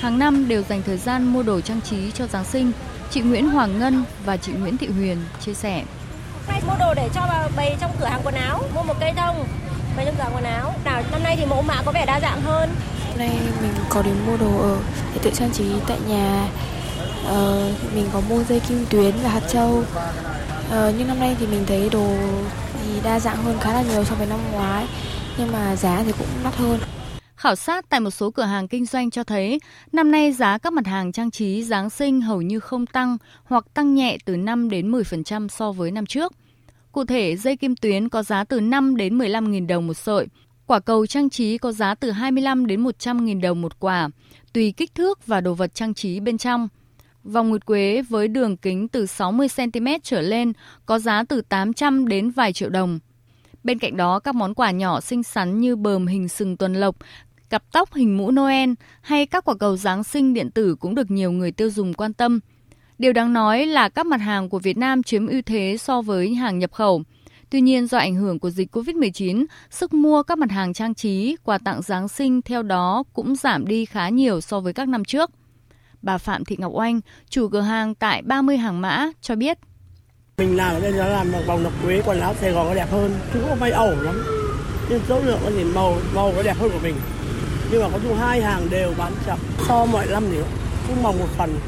Hàng 0.00 0.18
năm 0.18 0.48
đều 0.48 0.62
dành 0.62 0.82
thời 0.86 0.96
gian 0.96 1.24
mua 1.24 1.42
đồ 1.42 1.60
trang 1.60 1.80
trí 1.80 2.10
cho 2.10 2.26
Giáng 2.26 2.44
sinh. 2.44 2.72
Chị 3.10 3.20
Nguyễn 3.20 3.50
Hoàng 3.50 3.78
Ngân 3.78 4.04
và 4.24 4.36
chị 4.36 4.52
Nguyễn 4.52 4.76
Thị 4.76 4.86
Huyền 4.86 5.18
chia 5.40 5.54
sẻ. 5.54 5.84
Nay 6.48 6.60
mua 6.66 6.74
đồ 6.78 6.94
để 6.94 7.08
cho 7.14 7.22
bày 7.56 7.76
trong 7.80 7.90
cửa 8.00 8.06
hàng 8.06 8.20
quần 8.24 8.34
áo, 8.34 8.62
mua 8.74 8.82
một 8.82 8.94
cây 9.00 9.12
thông 9.16 9.46
bày 9.96 10.06
trong 10.06 10.14
cửa 10.18 10.22
hàng 10.22 10.32
quần 10.34 10.44
áo. 10.44 10.74
Nào 10.84 11.02
năm 11.12 11.22
nay 11.22 11.36
thì 11.36 11.46
mẫu 11.46 11.62
mã 11.62 11.82
có 11.84 11.92
vẻ 11.92 12.06
đa 12.06 12.20
dạng 12.20 12.42
hơn. 12.42 12.70
Hôm 13.08 13.18
nay 13.18 13.30
mình 13.62 13.72
có 13.88 14.02
đến 14.02 14.14
mua 14.26 14.36
đồ 14.36 14.62
ở 14.62 14.76
để 15.14 15.20
tự 15.22 15.30
trang 15.34 15.50
trí 15.52 15.64
tại 15.88 15.98
nhà. 16.08 16.48
Ờ, 17.26 17.72
mình 17.94 18.06
có 18.12 18.20
mua 18.28 18.44
dây 18.44 18.60
kim 18.60 18.86
tuyến 18.90 19.14
và 19.22 19.30
hạt 19.30 19.42
châu. 19.48 19.84
Ờ, 20.70 20.92
nhưng 20.98 21.08
năm 21.08 21.20
nay 21.20 21.36
thì 21.40 21.46
mình 21.46 21.64
thấy 21.66 21.88
đồ 21.92 22.16
thì 22.82 23.00
đa 23.04 23.20
dạng 23.20 23.36
hơn 23.36 23.56
khá 23.60 23.72
là 23.72 23.82
nhiều 23.82 24.04
so 24.04 24.14
với 24.14 24.26
năm 24.26 24.38
ngoái. 24.52 24.86
Nhưng 25.38 25.52
mà 25.52 25.76
giá 25.76 26.02
thì 26.06 26.12
cũng 26.18 26.26
đắt 26.44 26.54
hơn. 26.54 26.80
Khảo 27.36 27.56
sát 27.56 27.88
tại 27.88 28.00
một 28.00 28.10
số 28.10 28.30
cửa 28.30 28.42
hàng 28.42 28.68
kinh 28.68 28.86
doanh 28.86 29.10
cho 29.10 29.24
thấy, 29.24 29.60
năm 29.92 30.10
nay 30.10 30.32
giá 30.32 30.58
các 30.58 30.72
mặt 30.72 30.86
hàng 30.86 31.12
trang 31.12 31.30
trí 31.30 31.62
Giáng 31.64 31.90
sinh 31.90 32.20
hầu 32.20 32.42
như 32.42 32.60
không 32.60 32.86
tăng 32.86 33.16
hoặc 33.44 33.64
tăng 33.74 33.94
nhẹ 33.94 34.16
từ 34.24 34.36
5 34.36 34.70
đến 34.70 34.92
10% 34.92 35.48
so 35.48 35.72
với 35.72 35.90
năm 35.90 36.06
trước. 36.06 36.32
Cụ 36.92 37.04
thể, 37.04 37.36
dây 37.36 37.56
kim 37.56 37.76
tuyến 37.76 38.08
có 38.08 38.22
giá 38.22 38.44
từ 38.44 38.60
5 38.60 38.96
đến 38.96 39.18
15 39.18 39.44
000 39.44 39.66
đồng 39.66 39.86
một 39.86 39.94
sợi, 39.94 40.26
quả 40.66 40.80
cầu 40.80 41.06
trang 41.06 41.30
trí 41.30 41.58
có 41.58 41.72
giá 41.72 41.94
từ 41.94 42.10
25 42.10 42.66
đến 42.66 42.80
100 42.80 43.18
000 43.18 43.40
đồng 43.40 43.62
một 43.62 43.80
quả, 43.80 44.08
tùy 44.52 44.72
kích 44.76 44.94
thước 44.94 45.26
và 45.26 45.40
đồ 45.40 45.54
vật 45.54 45.74
trang 45.74 45.94
trí 45.94 46.20
bên 46.20 46.38
trong. 46.38 46.68
Vòng 47.24 47.48
nguyệt 47.48 47.66
quế 47.66 48.02
với 48.08 48.28
đường 48.28 48.56
kính 48.56 48.88
từ 48.88 49.06
60 49.06 49.48
cm 49.56 49.86
trở 50.02 50.20
lên 50.20 50.52
có 50.86 50.98
giá 50.98 51.24
từ 51.28 51.40
800 51.40 52.08
đến 52.08 52.30
vài 52.30 52.52
triệu 52.52 52.68
đồng. 52.68 52.98
Bên 53.64 53.78
cạnh 53.78 53.96
đó, 53.96 54.18
các 54.18 54.34
món 54.34 54.54
quà 54.54 54.70
nhỏ 54.70 55.00
xinh 55.00 55.22
xắn 55.22 55.60
như 55.60 55.76
bờm 55.76 56.06
hình 56.06 56.28
sừng 56.28 56.56
tuần 56.56 56.74
lộc, 56.74 56.96
cặp 57.50 57.62
tóc 57.72 57.94
hình 57.94 58.16
mũ 58.16 58.30
Noel 58.30 58.70
hay 59.00 59.26
các 59.26 59.44
quả 59.44 59.54
cầu 59.54 59.76
Giáng 59.76 60.04
sinh 60.04 60.34
điện 60.34 60.50
tử 60.50 60.76
cũng 60.80 60.94
được 60.94 61.10
nhiều 61.10 61.32
người 61.32 61.52
tiêu 61.52 61.70
dùng 61.70 61.94
quan 61.94 62.12
tâm. 62.12 62.40
Điều 62.98 63.12
đáng 63.12 63.32
nói 63.32 63.66
là 63.66 63.88
các 63.88 64.06
mặt 64.06 64.20
hàng 64.20 64.48
của 64.48 64.58
Việt 64.58 64.76
Nam 64.76 65.02
chiếm 65.02 65.26
ưu 65.26 65.42
thế 65.42 65.76
so 65.80 66.02
với 66.02 66.34
hàng 66.34 66.58
nhập 66.58 66.72
khẩu. 66.72 67.02
Tuy 67.50 67.60
nhiên 67.60 67.86
do 67.86 67.98
ảnh 67.98 68.14
hưởng 68.14 68.38
của 68.38 68.50
dịch 68.50 68.76
COVID-19, 68.76 69.44
sức 69.70 69.92
mua 69.92 70.22
các 70.22 70.38
mặt 70.38 70.50
hàng 70.50 70.72
trang 70.72 70.94
trí, 70.94 71.36
quà 71.44 71.58
tặng 71.58 71.82
Giáng 71.82 72.08
sinh 72.08 72.42
theo 72.42 72.62
đó 72.62 73.02
cũng 73.12 73.36
giảm 73.36 73.66
đi 73.66 73.84
khá 73.84 74.08
nhiều 74.08 74.40
so 74.40 74.60
với 74.60 74.72
các 74.72 74.88
năm 74.88 75.04
trước. 75.04 75.30
Bà 76.02 76.18
Phạm 76.18 76.44
Thị 76.44 76.56
Ngọc 76.58 76.72
Oanh, 76.74 77.00
chủ 77.28 77.48
cửa 77.48 77.60
hàng 77.60 77.94
tại 77.94 78.22
30 78.22 78.56
hàng 78.56 78.80
mã, 78.80 79.06
cho 79.20 79.36
biết. 79.36 79.58
Mình 80.38 80.56
làm 80.56 80.74
ở 80.74 80.80
đây 80.80 80.92
nó 80.92 81.06
làm 81.06 81.32
một 81.32 81.40
vòng 81.46 81.62
ngọc 81.62 81.72
quế, 81.84 82.02
quần 82.06 82.20
áo 82.20 82.34
Sài 82.40 82.52
Gòn 82.52 82.66
nó 82.68 82.74
đẹp 82.74 82.90
hơn. 82.90 83.18
chứ 83.34 83.40
không 83.48 83.60
may 83.60 83.70
ẩu 83.70 83.90
lắm. 84.00 84.24
Nhưng 84.88 85.00
số 85.08 85.20
lượng 85.20 85.38
thì 85.46 85.64
màu 85.64 85.96
màu 86.14 86.32
nó 86.36 86.42
đẹp 86.42 86.56
hơn 86.58 86.70
của 86.70 86.78
mình. 86.82 86.94
Nhưng 87.70 87.82
mà 87.82 87.88
có 87.92 87.98
chung 88.02 88.16
hai 88.16 88.42
hàng 88.42 88.70
đều 88.70 88.94
bán 88.98 89.12
chậm. 89.26 89.38
So 89.68 89.84
mọi 89.84 90.06
năm 90.10 90.24
thì 90.30 90.38
cũng 90.88 91.02
mong 91.02 91.18
một 91.18 91.28
phần. 91.38 91.58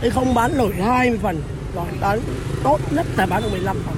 Thế 0.00 0.10
không 0.10 0.34
bán 0.34 0.56
nổi 0.56 0.74
20 0.74 1.18
phần. 1.22 1.42
Rồi 1.74 1.86
bán 2.00 2.20
tốt 2.64 2.80
nhất 2.90 3.06
là 3.16 3.26
bán 3.26 3.42
được 3.42 3.48
15 3.52 3.76
phần. 3.86 3.96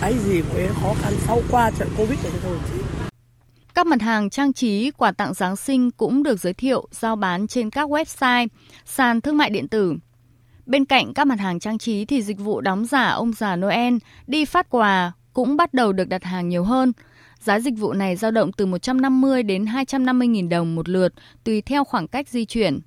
Cái 0.00 0.14
gì 0.18 0.42
cũng 0.42 0.68
khó 0.82 0.94
khăn 1.02 1.12
sau 1.26 1.40
qua 1.50 1.70
trận 1.78 1.88
Covid 1.96 2.18
này 2.22 2.32
thôi. 2.42 2.56
Các 3.78 3.86
mặt 3.86 4.02
hàng 4.02 4.30
trang 4.30 4.52
trí, 4.52 4.90
quà 4.90 5.12
tặng 5.12 5.34
Giáng 5.34 5.56
sinh 5.56 5.90
cũng 5.90 6.22
được 6.22 6.40
giới 6.40 6.52
thiệu, 6.52 6.88
giao 6.90 7.16
bán 7.16 7.46
trên 7.46 7.70
các 7.70 7.90
website, 7.90 8.48
sàn 8.84 9.20
thương 9.20 9.36
mại 9.36 9.50
điện 9.50 9.68
tử. 9.68 9.94
Bên 10.66 10.84
cạnh 10.84 11.14
các 11.14 11.26
mặt 11.26 11.38
hàng 11.40 11.60
trang 11.60 11.78
trí 11.78 12.04
thì 12.04 12.22
dịch 12.22 12.38
vụ 12.38 12.60
đóng 12.60 12.86
giả 12.86 13.08
ông 13.08 13.32
già 13.32 13.56
Noel, 13.56 13.94
đi 14.26 14.44
phát 14.44 14.70
quà 14.70 15.12
cũng 15.32 15.56
bắt 15.56 15.74
đầu 15.74 15.92
được 15.92 16.08
đặt 16.08 16.24
hàng 16.24 16.48
nhiều 16.48 16.64
hơn. 16.64 16.92
Giá 17.40 17.60
dịch 17.60 17.74
vụ 17.78 17.92
này 17.92 18.16
dao 18.16 18.30
động 18.30 18.52
từ 18.52 18.66
150 18.66 19.42
đến 19.42 19.66
250 19.66 20.28
000 20.34 20.48
đồng 20.48 20.74
một 20.74 20.88
lượt, 20.88 21.14
tùy 21.44 21.60
theo 21.62 21.84
khoảng 21.84 22.08
cách 22.08 22.28
di 22.28 22.44
chuyển. 22.44 22.80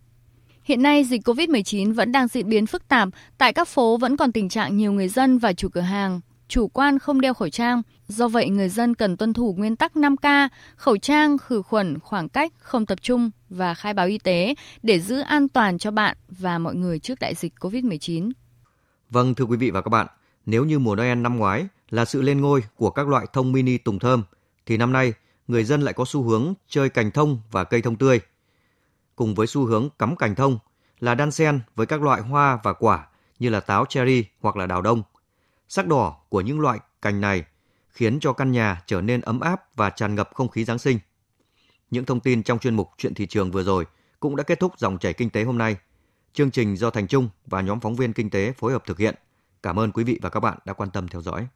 Hiện 0.63 0.81
nay, 0.81 1.03
dịch 1.03 1.27
COVID-19 1.27 1.93
vẫn 1.93 2.11
đang 2.11 2.27
diễn 2.27 2.49
biến 2.49 2.65
phức 2.65 2.87
tạp, 2.87 3.09
tại 3.37 3.53
các 3.53 3.67
phố 3.67 3.97
vẫn 3.97 4.17
còn 4.17 4.31
tình 4.31 4.49
trạng 4.49 4.77
nhiều 4.77 4.91
người 4.91 5.07
dân 5.07 5.37
và 5.37 5.53
chủ 5.53 5.69
cửa 5.69 5.81
hàng 5.81 6.21
chủ 6.51 6.67
quan 6.67 6.99
không 6.99 7.21
đeo 7.21 7.33
khẩu 7.33 7.49
trang. 7.49 7.81
Do 8.11 8.27
vậy, 8.27 8.49
người 8.49 8.69
dân 8.69 8.95
cần 8.95 9.17
tuân 9.17 9.33
thủ 9.33 9.55
nguyên 9.57 9.75
tắc 9.75 9.95
5K, 9.95 10.49
khẩu 10.75 10.97
trang, 10.97 11.37
khử 11.37 11.61
khuẩn, 11.61 11.99
khoảng 11.99 12.29
cách, 12.29 12.53
không 12.59 12.85
tập 12.85 13.01
trung 13.01 13.31
và 13.49 13.73
khai 13.73 13.93
báo 13.93 14.07
y 14.07 14.17
tế 14.17 14.55
để 14.83 14.99
giữ 14.99 15.19
an 15.19 15.49
toàn 15.49 15.77
cho 15.77 15.91
bạn 15.91 16.17
và 16.29 16.59
mọi 16.59 16.75
người 16.75 16.99
trước 16.99 17.19
đại 17.19 17.35
dịch 17.35 17.53
COVID-19. 17.59 18.31
Vâng, 19.09 19.35
thưa 19.35 19.45
quý 19.45 19.57
vị 19.57 19.71
và 19.71 19.81
các 19.81 19.89
bạn, 19.89 20.07
nếu 20.45 20.65
như 20.65 20.79
mùa 20.79 20.95
Noel 20.95 21.17
năm 21.17 21.37
ngoái 21.37 21.67
là 21.89 22.05
sự 22.05 22.21
lên 22.21 22.41
ngôi 22.41 22.63
của 22.75 22.89
các 22.89 23.07
loại 23.07 23.25
thông 23.33 23.51
mini 23.51 23.77
tùng 23.77 23.99
thơm, 23.99 24.23
thì 24.65 24.77
năm 24.77 24.91
nay 24.91 25.13
người 25.47 25.63
dân 25.63 25.81
lại 25.81 25.93
có 25.93 26.05
xu 26.07 26.23
hướng 26.23 26.53
chơi 26.67 26.89
cành 26.89 27.11
thông 27.11 27.41
và 27.51 27.63
cây 27.63 27.81
thông 27.81 27.95
tươi. 27.95 28.19
Cùng 29.15 29.35
với 29.35 29.47
xu 29.47 29.65
hướng 29.65 29.89
cắm 29.99 30.15
cành 30.15 30.35
thông 30.35 30.59
là 30.99 31.15
đan 31.15 31.31
xen 31.31 31.59
với 31.75 31.85
các 31.85 32.01
loại 32.01 32.21
hoa 32.21 32.59
và 32.63 32.73
quả 32.73 33.07
như 33.39 33.49
là 33.49 33.59
táo 33.59 33.85
cherry 33.85 34.25
hoặc 34.41 34.55
là 34.55 34.65
đào 34.65 34.81
đông. 34.81 35.03
Sắc 35.69 35.87
đỏ 35.87 36.17
của 36.29 36.41
những 36.41 36.59
loại 36.59 36.79
cành 37.01 37.21
này 37.21 37.43
khiến 37.91 38.19
cho 38.19 38.33
căn 38.33 38.51
nhà 38.51 38.81
trở 38.85 39.01
nên 39.01 39.21
ấm 39.21 39.39
áp 39.39 39.75
và 39.75 39.89
tràn 39.89 40.15
ngập 40.15 40.29
không 40.33 40.49
khí 40.49 40.63
Giáng 40.65 40.79
sinh. 40.79 40.99
Những 41.91 42.05
thông 42.05 42.19
tin 42.19 42.43
trong 42.43 42.59
chuyên 42.59 42.75
mục 42.75 42.89
Chuyện 42.97 43.13
thị 43.13 43.25
trường 43.25 43.51
vừa 43.51 43.63
rồi 43.63 43.85
cũng 44.19 44.35
đã 44.35 44.43
kết 44.43 44.59
thúc 44.59 44.79
dòng 44.79 44.97
chảy 44.97 45.13
kinh 45.13 45.29
tế 45.29 45.43
hôm 45.43 45.57
nay. 45.57 45.77
Chương 46.33 46.51
trình 46.51 46.77
do 46.77 46.89
Thành 46.89 47.07
Trung 47.07 47.29
và 47.45 47.61
nhóm 47.61 47.79
phóng 47.79 47.95
viên 47.95 48.13
kinh 48.13 48.29
tế 48.29 48.51
phối 48.51 48.71
hợp 48.71 48.83
thực 48.85 48.99
hiện. 48.99 49.15
Cảm 49.63 49.79
ơn 49.79 49.91
quý 49.91 50.03
vị 50.03 50.19
và 50.21 50.29
các 50.29 50.39
bạn 50.39 50.57
đã 50.65 50.73
quan 50.73 50.91
tâm 50.91 51.07
theo 51.07 51.21
dõi. 51.21 51.47